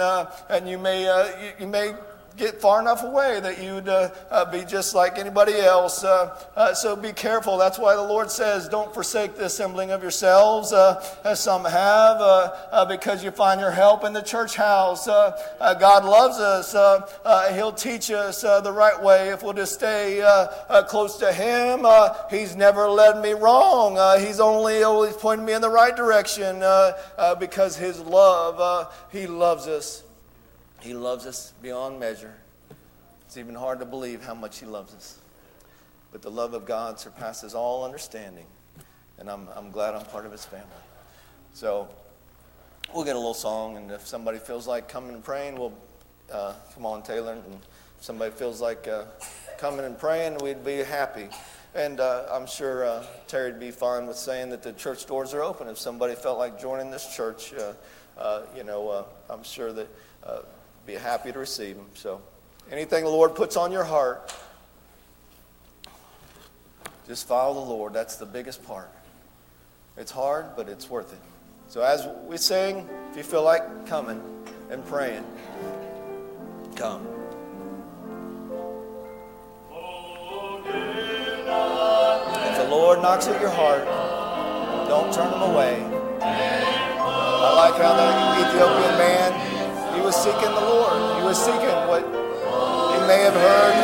and 0.50 0.68
you 0.70 0.78
may, 0.78 1.04
you, 1.04 1.52
you 1.60 1.68
may 1.68 1.94
get 2.40 2.62
far 2.62 2.82
enough 2.82 3.04
away 3.04 3.40
that 3.42 3.62
you'd 3.62 3.90
uh, 3.90 4.10
uh, 4.32 4.50
be 4.50 4.64
just 4.64 4.96
like 4.96 5.20
anybody 5.20 5.56
else. 5.56 6.04
Uh, 6.04 6.36
uh 6.56 6.74
so 6.74 6.96
be 6.96 7.12
careful. 7.12 7.58
That's 7.58 7.78
why 7.78 7.96
the 7.96 8.02
Lord 8.02 8.32
says, 8.32 8.70
don't 8.70 8.94
forsake 8.94 9.36
the 9.36 9.46
assembling 9.46 9.92
of 9.92 10.02
yourselves, 10.02 10.72
uh, 10.72 11.06
as 11.26 11.42
some 11.42 11.66
have, 11.66 12.18
uh, 12.22 12.56
uh 12.72 12.86
because 12.86 13.24
you 13.24 13.32
find 13.32 13.60
your 13.60 13.72
help 13.72 14.06
in 14.06 14.14
the 14.14 14.22
church 14.22 14.56
house. 14.56 15.08
Uh, 15.08 15.38
uh, 15.60 15.74
God 15.74 16.06
loves 16.06 16.40
us. 16.40 16.72
He'll 17.54 17.74
teach 17.74 18.10
us 18.10 18.42
the 18.42 18.72
right 18.72 19.02
way 19.04 19.30
if 19.30 19.44
we'll 19.44 19.54
just 19.54 19.74
stay 19.74 20.24
close 20.88 21.18
to 21.18 21.34
Him. 21.34 21.86
he's 22.30 22.56
never 22.56 22.90
led 22.90 23.22
me 23.22 23.34
wrong. 23.34 23.98
he's 24.20 24.40
only 24.40 24.84
always 24.84 25.16
pointed 25.16 25.44
me 25.44 25.54
in 25.54 25.62
the 25.62 25.70
right 25.70 25.96
direction 25.96 26.64
because 27.40 27.76
His 27.76 28.00
love, 28.00 28.94
He 29.12 29.28
loves 29.28 29.68
us. 29.68 30.04
He 30.82 30.94
loves 30.94 31.26
us 31.26 31.54
beyond 31.62 32.00
measure. 32.00 32.36
It's 33.22 33.38
even 33.38 33.56
hard 33.56 33.80
to 33.80 33.86
believe 33.86 34.24
how 34.24 34.34
much 34.34 34.60
He 34.60 34.66
loves 34.66 34.94
us. 34.94 35.20
But 36.12 36.22
the 36.22 36.32
love 36.32 36.54
of 36.54 36.66
God 36.66 37.00
surpasses 37.00 37.54
all 37.54 37.86
understanding. 37.86 38.46
And 39.18 39.30
I'm, 39.30 39.48
I'm 39.56 39.70
glad 39.72 39.94
I'm 39.94 40.06
part 40.06 40.26
of 40.26 40.32
His 40.32 40.46
family. 40.46 40.66
So 41.54 41.90
we'll 42.94 43.04
get 43.04 43.16
a 43.16 43.20
little 43.20 43.34
song, 43.34 43.78
and 43.78 43.92
if 43.92 44.08
somebody 44.08 44.40
feels 44.40 44.68
like 44.68 44.88
coming 44.88 45.14
and 45.14 45.24
praying, 45.24 45.60
we'll 45.60 45.74
uh, 46.32 46.54
come 46.74 46.86
on, 46.86 47.04
Taylor. 47.04 47.34
And 47.34 47.60
if 47.98 48.04
somebody 48.04 48.32
feels 48.32 48.62
like 48.62 48.88
uh, 48.88 49.04
coming 49.58 49.86
and 49.86 49.98
praying, 49.98 50.38
we'd 50.42 50.64
be 50.64 50.78
happy. 50.78 51.28
And 51.76 52.00
uh, 52.00 52.26
I'm 52.32 52.48
sure 52.48 52.86
uh, 52.86 53.06
Terry'd 53.28 53.60
be 53.60 53.72
fine 53.72 54.08
with 54.08 54.18
saying 54.18 54.50
that 54.50 54.64
the 54.64 54.74
church 54.74 55.06
doors 55.06 55.34
are 55.34 55.44
open. 55.44 55.68
If 55.68 55.78
somebody 55.78 56.16
felt 56.16 56.40
like 56.40 56.60
joining 56.60 56.90
this 56.90 57.16
church, 57.16 57.54
uh, 57.54 57.74
uh, 58.18 58.42
you 58.56 58.64
know, 58.64 59.06
I'm 59.30 59.44
sure 59.44 59.72
that 59.74 59.88
be 60.90 60.96
happy 60.96 61.32
to 61.32 61.38
receive 61.38 61.76
them. 61.76 61.86
So, 61.94 62.20
anything 62.72 63.04
the 63.04 63.12
Lord 63.12 63.36
puts 63.36 63.56
on 63.56 63.72
your 63.72 63.84
heart, 63.84 64.34
just 67.08 67.28
follow 67.28 67.54
the 67.54 67.70
Lord. 67.70 67.94
That's 67.94 68.16
the 68.16 68.26
biggest 68.26 68.66
part. 68.66 68.90
It's 69.98 70.10
hard, 70.10 70.48
but 70.56 70.68
it's 70.68 70.90
worth 70.90 71.14
it. 71.14 71.20
So, 71.68 71.82
as 71.82 72.08
we 72.26 72.38
sing, 72.38 72.90
if 73.12 73.18
you 73.18 73.22
feel 73.22 73.44
like 73.44 73.86
coming 73.86 74.20
and 74.72 74.84
praying, 74.88 75.24
come. 76.76 77.06
If 82.50 82.58
the 82.58 82.68
Lord 82.72 83.00
knocks 83.04 83.28
at 83.28 83.40
your 83.40 83.52
heart, 83.52 83.86
don't 84.88 85.14
turn 85.14 85.32
him 85.32 85.42
away. 85.52 85.84
I 86.22 87.54
like 87.56 87.80
how 87.80 87.94
the 87.94 88.50
Ethiopian 88.50 88.98
man 88.98 89.49
seeking 90.20 90.52
the 90.52 90.60
Lord. 90.68 91.16
He 91.16 91.24
was 91.24 91.40
seeking 91.40 91.80
what 91.88 92.04
he 92.04 93.00
may 93.08 93.24
have 93.24 93.40
heard 93.40 93.76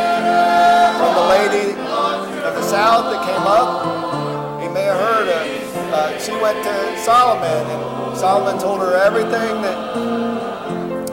from 1.00 1.16
the 1.16 1.26
lady 1.32 1.72
of 2.44 2.52
the 2.60 2.66
south 2.68 3.08
that 3.08 3.24
came 3.24 3.48
up. 3.48 4.60
He 4.60 4.68
may 4.68 4.84
have 4.84 5.00
heard. 5.00 5.32
of, 5.32 5.48
uh, 5.96 6.20
she 6.20 6.34
went 6.44 6.60
to 6.60 6.76
Solomon, 7.00 7.64
and 7.72 8.18
Solomon 8.18 8.60
told 8.60 8.82
her 8.82 9.00
everything 9.00 9.64
that, 9.64 9.80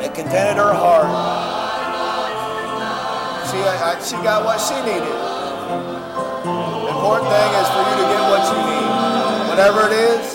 that 0.03 0.13
contented 0.13 0.57
her 0.59 0.75
heart. 0.75 1.07
She, 3.47 3.63
I, 3.63 3.95
she 4.03 4.19
got 4.27 4.43
what 4.43 4.59
she 4.59 4.75
needed. 4.83 5.07
The 6.43 6.91
important 6.99 7.31
thing 7.31 7.51
is 7.63 7.69
for 7.71 7.83
you 7.87 7.95
to 7.95 8.07
get 8.11 8.23
what 8.27 8.43
you 8.51 8.59
need. 8.59 8.91
Whatever 9.55 9.87
it 9.87 9.95
is. 10.03 10.35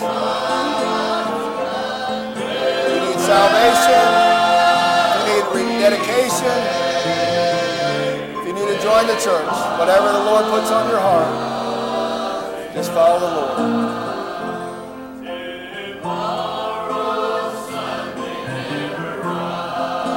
You 2.88 3.00
need 3.04 3.20
salvation. 3.20 4.27
Rededication. 5.78 6.58
If 8.34 8.48
you 8.48 8.54
need 8.54 8.66
to 8.66 8.82
join 8.82 9.06
the 9.06 9.14
church. 9.22 9.54
Whatever 9.78 10.12
the 10.12 10.24
Lord 10.26 10.46
puts 10.46 10.72
on 10.72 10.90
your 10.90 11.00
heart. 11.00 12.74
Just 12.74 12.92
follow 12.94 13.20
the 13.20 13.28
Lord. 13.28 13.60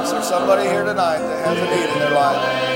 Is 0.03 0.11
there 0.11 0.23
somebody 0.23 0.67
here 0.67 0.83
tonight 0.83 1.19
that 1.19 1.45
has 1.45 1.57
a 1.59 1.65
need 1.65 1.93
in 1.93 1.99
their 1.99 2.15
life? 2.15 2.70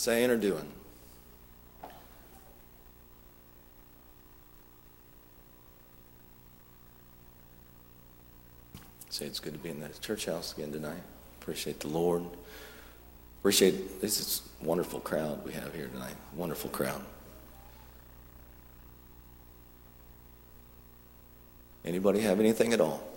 Saying 0.00 0.30
or 0.30 0.36
doing. 0.38 0.66
Say 9.10 9.26
it's 9.26 9.40
good 9.40 9.52
to 9.52 9.58
be 9.58 9.68
in 9.68 9.80
the 9.80 9.90
church 10.00 10.24
house 10.24 10.54
again 10.56 10.72
tonight. 10.72 11.02
Appreciate 11.42 11.80
the 11.80 11.88
Lord. 11.88 12.24
Appreciate 13.40 14.00
this 14.00 14.18
is 14.18 14.40
wonderful 14.62 15.00
crowd 15.00 15.44
we 15.44 15.52
have 15.52 15.74
here 15.74 15.88
tonight. 15.88 16.16
Wonderful 16.34 16.70
crowd. 16.70 17.02
Anybody 21.84 22.20
have 22.20 22.40
anything 22.40 22.72
at 22.72 22.80
all? 22.80 23.09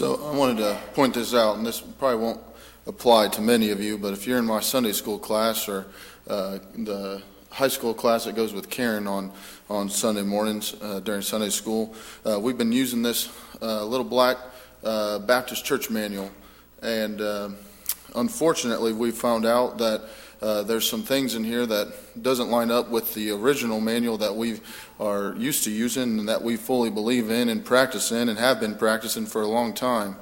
So 0.00 0.14
I 0.32 0.34
wanted 0.34 0.56
to 0.62 0.78
point 0.94 1.12
this 1.12 1.34
out, 1.34 1.58
and 1.58 1.66
this 1.66 1.78
probably 1.78 2.24
won't 2.24 2.40
apply 2.86 3.28
to 3.28 3.42
many 3.42 3.68
of 3.68 3.82
you, 3.82 3.98
but 3.98 4.14
if 4.14 4.26
you're 4.26 4.38
in 4.38 4.46
my 4.46 4.60
Sunday 4.60 4.92
school 4.92 5.18
class 5.18 5.68
or 5.68 5.84
uh, 6.26 6.58
the 6.74 7.20
high 7.50 7.68
school 7.68 7.92
class 7.92 8.24
that 8.24 8.34
goes 8.34 8.54
with 8.54 8.70
Karen 8.70 9.06
on, 9.06 9.30
on 9.68 9.90
Sunday 9.90 10.22
mornings 10.22 10.74
uh, 10.80 11.00
during 11.00 11.20
Sunday 11.20 11.50
school, 11.50 11.94
uh, 12.24 12.40
we've 12.40 12.56
been 12.56 12.72
using 12.72 13.02
this 13.02 13.28
uh, 13.60 13.84
little 13.84 14.06
black 14.06 14.38
uh, 14.82 15.18
Baptist 15.18 15.66
church 15.66 15.90
manual. 15.90 16.30
And 16.80 17.20
uh, 17.20 17.50
unfortunately, 18.16 18.94
we 18.94 19.10
found 19.10 19.44
out 19.44 19.76
that 19.76 20.04
uh, 20.42 20.62
there's 20.62 20.88
some 20.88 21.02
things 21.02 21.34
in 21.34 21.44
here 21.44 21.66
that 21.66 22.22
doesn't 22.22 22.50
line 22.50 22.70
up 22.70 22.88
with 22.88 23.12
the 23.14 23.30
original 23.30 23.80
manual 23.80 24.16
that 24.16 24.34
we 24.34 24.60
are 24.98 25.34
used 25.36 25.64
to 25.64 25.70
using 25.70 26.18
and 26.18 26.28
that 26.28 26.42
we 26.42 26.56
fully 26.56 26.90
believe 26.90 27.30
in 27.30 27.50
and 27.50 27.64
practice 27.64 28.10
in 28.10 28.28
and 28.30 28.38
have 28.38 28.58
been 28.58 28.74
practicing 28.74 29.26
for 29.26 29.42
a 29.42 29.46
long 29.46 29.74
time. 29.74 30.16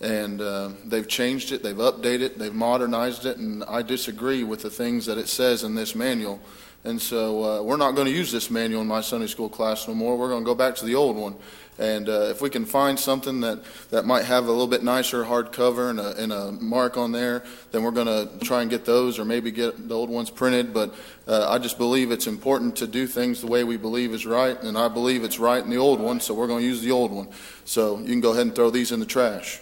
And 0.00 0.40
uh, 0.40 0.70
they've 0.84 1.08
changed 1.08 1.50
it, 1.50 1.62
they've 1.62 1.74
updated 1.74 2.20
it, 2.20 2.38
they've 2.38 2.54
modernized 2.54 3.26
it, 3.26 3.38
and 3.38 3.64
I 3.64 3.82
disagree 3.82 4.44
with 4.44 4.62
the 4.62 4.70
things 4.70 5.06
that 5.06 5.18
it 5.18 5.28
says 5.28 5.64
in 5.64 5.74
this 5.74 5.94
manual. 5.94 6.40
And 6.84 7.00
so 7.00 7.42
uh, 7.42 7.62
we're 7.62 7.78
not 7.78 7.92
going 7.92 8.06
to 8.06 8.12
use 8.12 8.30
this 8.30 8.50
manual 8.50 8.82
in 8.82 8.88
my 8.88 9.00
Sunday 9.00 9.26
school 9.26 9.48
class 9.48 9.88
no 9.88 9.94
more. 9.94 10.18
We're 10.18 10.28
going 10.28 10.42
to 10.42 10.46
go 10.46 10.54
back 10.54 10.74
to 10.76 10.84
the 10.84 10.94
old 10.94 11.16
one. 11.16 11.34
And 11.78 12.08
uh, 12.08 12.28
if 12.30 12.40
we 12.40 12.50
can 12.50 12.64
find 12.64 12.98
something 12.98 13.40
that, 13.40 13.64
that 13.90 14.04
might 14.04 14.24
have 14.24 14.46
a 14.46 14.50
little 14.50 14.68
bit 14.68 14.84
nicer 14.84 15.24
hardcover 15.24 15.90
and 15.90 15.98
a, 15.98 16.16
and 16.16 16.32
a 16.32 16.52
mark 16.52 16.96
on 16.96 17.10
there, 17.12 17.42
then 17.72 17.82
we're 17.82 17.90
going 17.90 18.06
to 18.06 18.44
try 18.44 18.62
and 18.62 18.70
get 18.70 18.84
those 18.84 19.18
or 19.18 19.24
maybe 19.24 19.50
get 19.50 19.88
the 19.88 19.94
old 19.94 20.08
ones 20.08 20.30
printed. 20.30 20.72
But 20.72 20.94
uh, 21.26 21.48
I 21.50 21.58
just 21.58 21.76
believe 21.76 22.10
it's 22.12 22.26
important 22.26 22.76
to 22.76 22.86
do 22.86 23.06
things 23.06 23.40
the 23.40 23.48
way 23.48 23.64
we 23.64 23.76
believe 23.76 24.12
is 24.12 24.24
right. 24.24 24.60
And 24.62 24.78
I 24.78 24.88
believe 24.88 25.24
it's 25.24 25.38
right 25.38 25.62
in 25.62 25.70
the 25.70 25.78
old 25.78 26.00
one, 26.00 26.20
so 26.20 26.32
we're 26.34 26.46
going 26.46 26.60
to 26.60 26.66
use 26.66 26.80
the 26.80 26.92
old 26.92 27.10
one. 27.10 27.28
So 27.64 27.98
you 27.98 28.06
can 28.06 28.20
go 28.20 28.30
ahead 28.30 28.46
and 28.46 28.54
throw 28.54 28.70
these 28.70 28.92
in 28.92 29.00
the 29.00 29.06
trash. 29.06 29.60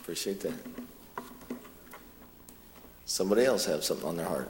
Appreciate 0.00 0.40
that. 0.40 0.54
Somebody 3.04 3.44
else 3.44 3.64
have 3.66 3.82
something 3.82 4.08
on 4.08 4.16
their 4.16 4.26
heart. 4.26 4.48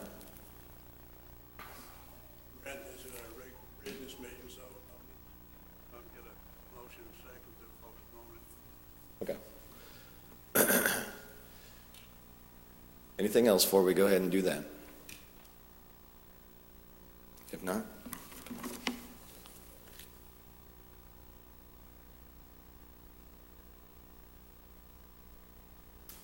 Read 2.63 2.77
this 2.85 3.05
at 3.05 3.11
our 3.21 3.39
reg- 3.39 3.53
business 3.83 4.19
meeting, 4.19 4.37
so 4.47 4.61
I'll, 4.61 5.97
I'll 5.97 6.05
get 6.13 6.25
a 6.25 6.33
motion 6.77 7.01
and 7.01 7.17
second 7.25 7.53
to 7.57 7.65
postpone 7.81 8.37
it. 8.37 9.23
Okay. 9.23 9.37
Anything 13.19 13.47
else 13.47 13.65
before 13.65 13.83
we 13.83 13.93
go 13.93 14.05
ahead 14.05 14.21
and 14.21 14.31
do 14.31 14.41
that? 14.43 14.63
If 17.51 17.63
not, 17.63 17.83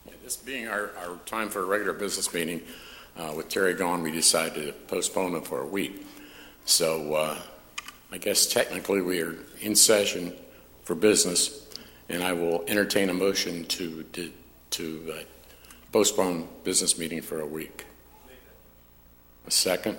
Yeah, 0.06 0.14
This 0.24 0.38
being 0.38 0.68
our, 0.68 0.92
our 0.98 1.18
time 1.26 1.50
for 1.50 1.62
a 1.62 1.66
regular 1.66 1.94
business 1.94 2.34
meeting, 2.34 2.62
uh, 3.18 3.34
with 3.36 3.50
Terry 3.50 3.74
gone, 3.74 4.02
we 4.02 4.12
decided 4.12 4.66
to 4.66 4.74
postpone 4.88 5.36
it 5.36 5.48
for 5.48 5.62
a 5.62 5.68
week. 5.68 6.06
So 6.66 7.14
uh, 7.14 7.38
I 8.12 8.18
guess 8.18 8.48
technically 8.48 9.02
we 9.02 9.22
are 9.22 9.36
in 9.62 9.76
session 9.76 10.34
for 10.84 10.96
business, 10.96 11.63
and 12.10 12.24
I 12.24 12.34
will 12.34 12.64
entertain 12.68 13.10
a 13.10 13.14
motion 13.14 13.66
to, 13.66 14.04
to- 14.14 14.32
to 14.72 15.14
uh, 15.16 15.24
postpone 15.92 16.48
business 16.64 16.98
meeting 16.98 17.22
for 17.22 17.42
a 17.42 17.46
week. 17.46 17.86
A 19.46 19.52
second? 19.52 19.98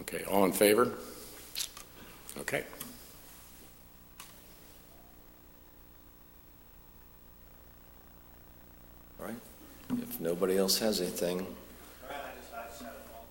Okay, 0.00 0.22
all 0.24 0.44
in 0.44 0.52
favor? 0.52 0.92
Okay. 2.38 2.64
all 9.20 9.26
right? 9.26 9.36
If 10.02 10.20
nobody 10.20 10.56
else 10.56 10.78
has 10.78 11.00
anything, 11.00 11.46
I 12.08 12.12
just, 12.38 12.52
I 12.54 12.68
just 12.68 12.82
had 12.82 12.92
a 12.92 13.02
thought. 13.10 13.26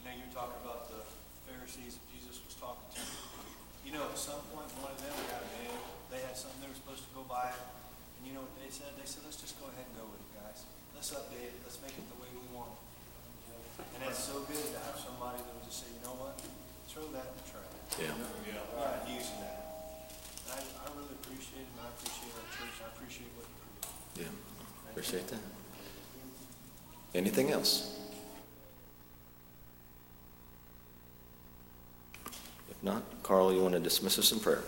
You 0.00 0.04
know, 0.08 0.14
you 0.16 0.26
talk 0.32 0.56
about 0.64 0.88
the 0.88 1.02
Pharisees 1.50 1.98
that 1.98 2.06
Jesus 2.14 2.40
was 2.46 2.54
talking 2.54 2.88
to. 2.94 3.02
You 3.84 3.92
know, 3.92 4.04
at 4.08 4.18
some 4.18 4.40
point, 4.54 4.70
one 4.80 4.92
of 4.92 4.98
them 5.02 5.12
got 5.28 5.42
mad. 5.42 5.76
They 6.10 6.20
had 6.24 6.36
something 6.36 6.60
they 6.62 6.68
were 6.70 6.78
supposed 6.78 7.04
to 7.04 7.12
go 7.14 7.22
buy. 7.28 7.50
And 7.50 8.22
you 8.26 8.32
know 8.34 8.46
what 8.46 8.54
they 8.62 8.63
said? 8.74 8.90
They 8.98 9.06
said, 9.06 9.22
let's 9.22 9.38
just 9.38 9.54
go 9.62 9.70
ahead 9.70 9.86
and 9.86 9.94
go 9.94 10.02
with 10.10 10.18
it, 10.18 10.30
guys. 10.34 10.66
Let's 10.98 11.14
update 11.14 11.54
it. 11.54 11.62
Let's 11.62 11.78
make 11.78 11.94
it 11.94 12.02
the 12.10 12.18
way 12.18 12.26
we 12.34 12.42
want 12.50 12.74
it. 12.74 12.82
And 13.94 14.10
it's 14.10 14.18
so 14.18 14.42
good 14.50 14.58
to 14.58 14.78
have 14.82 14.98
somebody 14.98 15.38
that 15.38 15.54
will 15.54 15.62
just 15.62 15.86
say, 15.86 15.94
you 15.94 16.02
know 16.02 16.18
what? 16.18 16.34
Throw 16.90 17.06
that 17.14 17.30
in 17.30 17.34
the 17.38 17.46
trash. 17.46 17.70
yeah. 18.02 18.18
We're 18.18 18.82
not 18.82 19.06
using 19.06 19.38
that. 19.46 19.78
And 20.50 20.58
I, 20.58 20.58
I 20.58 20.86
really 20.98 21.14
appreciate 21.22 21.62
it, 21.62 21.70
and 21.70 21.86
I 21.86 21.94
appreciate 21.94 22.34
our 22.34 22.48
church. 22.50 22.74
I 22.82 22.90
appreciate 22.90 23.30
what 23.38 23.46
you 23.46 23.62
do. 24.18 24.26
Yeah, 24.26 24.90
appreciate 24.90 25.26
that. 25.30 25.42
Anything 27.14 27.50
else? 27.54 27.94
If 32.70 32.82
not, 32.82 33.02
Carl, 33.22 33.54
you 33.54 33.62
want 33.62 33.74
to 33.74 33.80
dismiss 33.80 34.18
us 34.18 34.32
in 34.32 34.40
prayer? 34.40 34.62